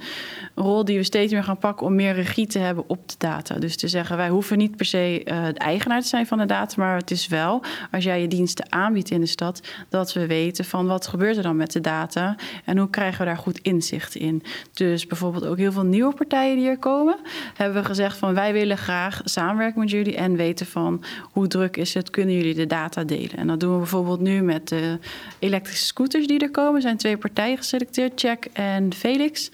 rol 0.56 0.86
die 0.86 0.98
we 0.98 1.04
steeds 1.04 1.34
meer 1.34 1.44
gaan 1.44 1.58
pakken 1.58 1.86
om 1.86 1.96
meer 1.96 2.14
regie 2.14 2.48
te 2.48 2.60
hebben 2.60 2.84
op 2.88 3.10
de 3.10 3.16
data. 3.18 3.56
Dus 3.56 3.78
te 3.78 3.88
zeggen, 3.88 4.18
wij 4.18 4.30
hoeven 4.30 4.58
niet 4.58 4.76
per 4.76 4.86
se 4.86 5.22
uh, 5.26 5.46
de 5.46 5.60
eigenaar 5.60 6.02
te 6.02 6.08
zijn 6.08 6.28
van 6.28 6.38
de 6.38 6.46
data. 6.46 6.76
Maar 6.78 6.98
het 6.98 7.12
is 7.12 7.28
wel, 7.28 7.62
als 7.92 8.04
jij 8.04 8.22
je 8.22 8.28
diensten 8.28 8.72
aanbiedt 8.72 9.10
in 9.10 9.20
de 9.20 9.26
stad, 9.26 9.62
dat 9.90 10.14
we 10.14 10.26
weten 10.26 10.66
van 10.66 10.88
wat 10.88 11.08
gebeurt 11.08 11.38
er 11.38 11.44
dan 11.44 11.56
met 11.56 11.72
de 11.72 11.82
data. 11.82 12.36
En 12.66 12.78
hoe 12.78 12.90
krijgen 12.90 13.20
we 13.20 13.26
daar 13.26 13.38
goed 13.38 13.60
inzicht 13.60 14.16
in. 14.16 14.44
Dus 14.74 15.08
bijvoorbeeld 15.08 15.46
ook 15.46 15.58
heel 15.58 15.72
veel 15.72 15.84
nieuwe 15.84 16.14
partijen 16.14 16.56
die 16.56 16.68
er 16.68 16.78
komen. 16.78 17.18
Hebben 17.56 17.82
we 17.82 17.88
gezegd 17.88 18.18
van 18.18 18.34
wij 18.34 18.54
willen 18.54 18.78
graag 18.78 19.22
samenwerken 19.24 19.80
met 19.80 19.90
jullie. 19.90 20.16
En 20.16 20.36
weten 20.36 20.66
van 20.66 21.04
hoe 21.32 21.48
druk 21.48 21.78
is 21.78 21.94
het, 21.94 22.10
kunnen 22.10 22.36
jullie 22.36 22.56
de 22.56 22.68
data 22.68 23.04
delen. 23.04 23.38
En 23.38 23.48
dat 23.48 23.60
doen 23.60 23.72
we 23.72 23.78
bijvoorbeeld 23.78 24.20
nu 24.20 24.42
met 24.42 24.68
de 24.68 25.00
elektrische 25.40 25.86
scooters 25.86 26.28
die 26.28 26.40
er 26.40 26.52
komen. 26.52 26.82
Zijn 26.82 26.98
twee 26.98 27.18
partijen 27.18 27.40
geselecteerd, 27.48 28.20
Check 28.20 28.48
en 28.54 28.94
Felix. 28.94 29.52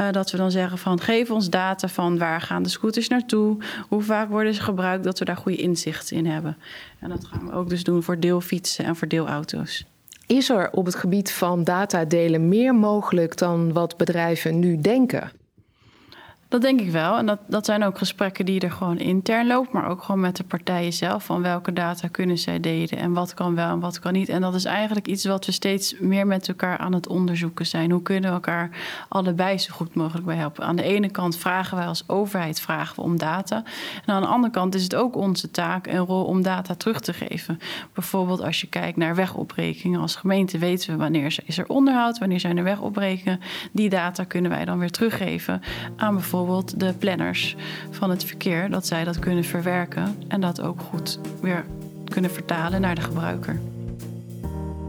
Uh, 0.00 0.10
dat 0.10 0.30
we 0.30 0.36
dan 0.36 0.50
zeggen 0.50 0.78
van 0.78 1.00
geef 1.00 1.30
ons 1.30 1.50
data 1.50 1.88
van 1.88 2.18
waar 2.18 2.40
gaan 2.40 2.62
de 2.62 2.68
scooters 2.68 3.08
naartoe, 3.08 3.56
hoe 3.88 4.02
vaak 4.02 4.28
worden 4.28 4.54
ze 4.54 4.62
gebruikt, 4.62 5.04
dat 5.04 5.18
we 5.18 5.24
daar 5.24 5.36
goede 5.36 5.58
inzicht 5.58 6.10
in 6.10 6.26
hebben. 6.26 6.56
En 6.98 7.08
dat 7.08 7.24
gaan 7.24 7.46
we 7.46 7.52
ook 7.52 7.68
dus 7.68 7.84
doen 7.84 8.02
voor 8.02 8.20
deelfietsen 8.20 8.84
en 8.84 8.96
voor 8.96 9.08
deelauto's. 9.08 9.84
Is 10.26 10.50
er 10.50 10.70
op 10.70 10.84
het 10.84 10.94
gebied 10.94 11.32
van 11.32 11.64
datadelen 11.64 12.48
meer 12.48 12.74
mogelijk 12.74 13.36
dan 13.36 13.72
wat 13.72 13.96
bedrijven 13.96 14.58
nu 14.58 14.80
denken? 14.80 15.30
Dat 16.48 16.62
denk 16.62 16.80
ik 16.80 16.90
wel. 16.90 17.16
En 17.16 17.26
dat, 17.26 17.38
dat 17.46 17.64
zijn 17.64 17.84
ook 17.84 17.98
gesprekken 17.98 18.44
die 18.44 18.60
er 18.60 18.70
gewoon 18.70 18.98
intern 18.98 19.46
lopen, 19.46 19.70
maar 19.72 19.88
ook 19.88 20.02
gewoon 20.02 20.20
met 20.20 20.36
de 20.36 20.44
partijen 20.44 20.92
zelf. 20.92 21.24
Van 21.24 21.42
welke 21.42 21.72
data 21.72 22.08
kunnen 22.08 22.38
zij 22.38 22.60
delen 22.60 22.98
en 22.98 23.12
wat 23.12 23.34
kan 23.34 23.54
wel 23.54 23.70
en 23.70 23.80
wat 23.80 23.98
kan 23.98 24.12
niet. 24.12 24.28
En 24.28 24.40
dat 24.40 24.54
is 24.54 24.64
eigenlijk 24.64 25.06
iets 25.06 25.24
wat 25.24 25.46
we 25.46 25.52
steeds 25.52 25.98
meer 25.98 26.26
met 26.26 26.48
elkaar 26.48 26.78
aan 26.78 26.92
het 26.92 27.08
onderzoeken 27.08 27.66
zijn. 27.66 27.90
Hoe 27.90 28.02
kunnen 28.02 28.30
we 28.30 28.34
elkaar 28.34 28.70
allebei 29.08 29.58
zo 29.58 29.74
goed 29.74 29.94
mogelijk 29.94 30.26
bij 30.26 30.36
helpen? 30.36 30.64
Aan 30.64 30.76
de 30.76 30.82
ene 30.82 31.10
kant 31.10 31.36
vragen 31.36 31.76
wij 31.76 31.86
als 31.86 32.04
overheid 32.06 32.60
vragen 32.60 32.96
we 32.96 33.02
om 33.02 33.18
data. 33.18 33.62
En 34.06 34.14
aan 34.14 34.22
de 34.22 34.28
andere 34.28 34.52
kant 34.52 34.74
is 34.74 34.82
het 34.82 34.94
ook 34.94 35.16
onze 35.16 35.50
taak 35.50 35.86
en 35.86 35.98
rol 35.98 36.24
om 36.24 36.42
data 36.42 36.74
terug 36.74 37.00
te 37.00 37.12
geven. 37.12 37.58
Bijvoorbeeld 37.92 38.42
als 38.42 38.60
je 38.60 38.66
kijkt 38.66 38.96
naar 38.96 39.14
wegopbrekingen. 39.14 40.00
Als 40.00 40.16
gemeente 40.16 40.58
weten 40.58 40.90
we 40.90 40.96
wanneer 40.96 41.36
is 41.44 41.58
er 41.58 41.68
onderhoud, 41.68 42.18
wanneer 42.18 42.40
zijn 42.40 42.56
er 42.56 42.64
wegopbrekingen. 42.64 43.40
Die 43.72 43.88
data 43.88 44.24
kunnen 44.24 44.50
wij 44.50 44.64
dan 44.64 44.78
weer 44.78 44.90
teruggeven 44.90 45.62
aan 45.96 46.14
bijvoorbeeld 46.14 46.36
bijvoorbeeld 46.44 46.80
de 46.80 46.94
planners 46.98 47.56
van 47.90 48.10
het 48.10 48.24
verkeer, 48.24 48.70
dat 48.70 48.86
zij 48.86 49.04
dat 49.04 49.18
kunnen 49.18 49.44
verwerken 49.44 50.16
en 50.28 50.40
dat 50.40 50.60
ook 50.60 50.80
goed 50.80 51.18
weer 51.40 51.64
kunnen 52.04 52.30
vertalen 52.30 52.80
naar 52.80 52.94
de 52.94 53.00
gebruiker. 53.00 53.60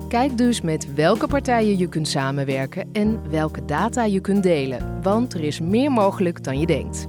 Kijk 0.07 0.37
dus 0.37 0.61
met 0.61 0.93
welke 0.93 1.27
partijen 1.27 1.77
je 1.77 1.87
kunt 1.87 2.07
samenwerken 2.07 2.89
en 2.91 3.29
welke 3.29 3.65
data 3.65 4.03
je 4.03 4.19
kunt 4.19 4.43
delen, 4.43 5.01
want 5.01 5.33
er 5.33 5.43
is 5.43 5.59
meer 5.59 5.91
mogelijk 5.91 6.43
dan 6.43 6.59
je 6.59 6.65
denkt. 6.65 7.07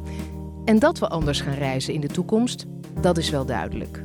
En 0.65 0.79
dat 0.79 0.99
we 0.99 1.09
anders 1.09 1.41
gaan 1.41 1.55
reizen 1.55 1.95
in 1.95 2.01
de 2.01 2.09
toekomst, 2.09 2.67
dat 3.01 3.19
is 3.19 3.31
wel 3.31 3.45
duidelijk. 3.45 4.03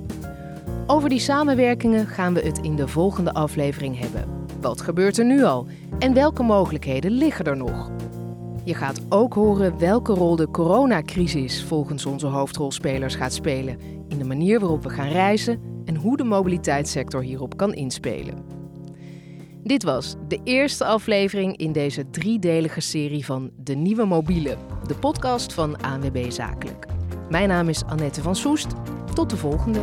Over 0.87 1.09
die 1.09 1.19
samenwerkingen 1.19 2.07
gaan 2.07 2.33
we 2.33 2.41
het 2.41 2.59
in 2.59 2.75
de 2.75 2.87
volgende 2.87 3.33
aflevering 3.33 3.99
hebben. 3.99 4.25
Wat 4.61 4.81
gebeurt 4.81 5.17
er 5.17 5.25
nu 5.25 5.43
al 5.43 5.67
en 5.99 6.13
welke 6.13 6.43
mogelijkheden 6.43 7.11
liggen 7.11 7.45
er 7.45 7.57
nog? 7.57 7.91
Je 8.65 8.73
gaat 8.73 9.01
ook 9.09 9.33
horen 9.33 9.79
welke 9.79 10.13
rol 10.13 10.35
de 10.35 10.51
coronacrisis 10.51 11.63
volgens 11.63 12.05
onze 12.05 12.27
hoofdrolspelers 12.27 13.15
gaat 13.15 13.33
spelen 13.33 13.79
in 14.07 14.17
de 14.17 14.23
manier 14.23 14.59
waarop 14.59 14.83
we 14.83 14.89
gaan 14.89 15.07
reizen 15.07 15.61
en 15.85 15.95
hoe 15.95 16.17
de 16.17 16.23
mobiliteitssector 16.23 17.21
hierop 17.21 17.57
kan 17.57 17.73
inspelen. 17.73 18.45
Dit 19.63 19.83
was 19.83 20.15
de 20.27 20.39
eerste 20.43 20.85
aflevering 20.85 21.57
in 21.57 21.71
deze 21.71 22.09
driedelige 22.09 22.81
serie 22.81 23.25
van 23.25 23.51
De 23.57 23.75
Nieuwe 23.75 24.05
Mobiele, 24.05 24.57
de 24.87 24.95
podcast 24.95 25.53
van 25.53 25.81
ANWB 25.81 26.31
Zakelijk. 26.31 26.85
Mijn 27.29 27.47
naam 27.47 27.69
is 27.69 27.83
Annette 27.85 28.21
van 28.21 28.35
Soest. 28.35 28.67
Tot 29.13 29.29
de 29.29 29.37
volgende. 29.37 29.81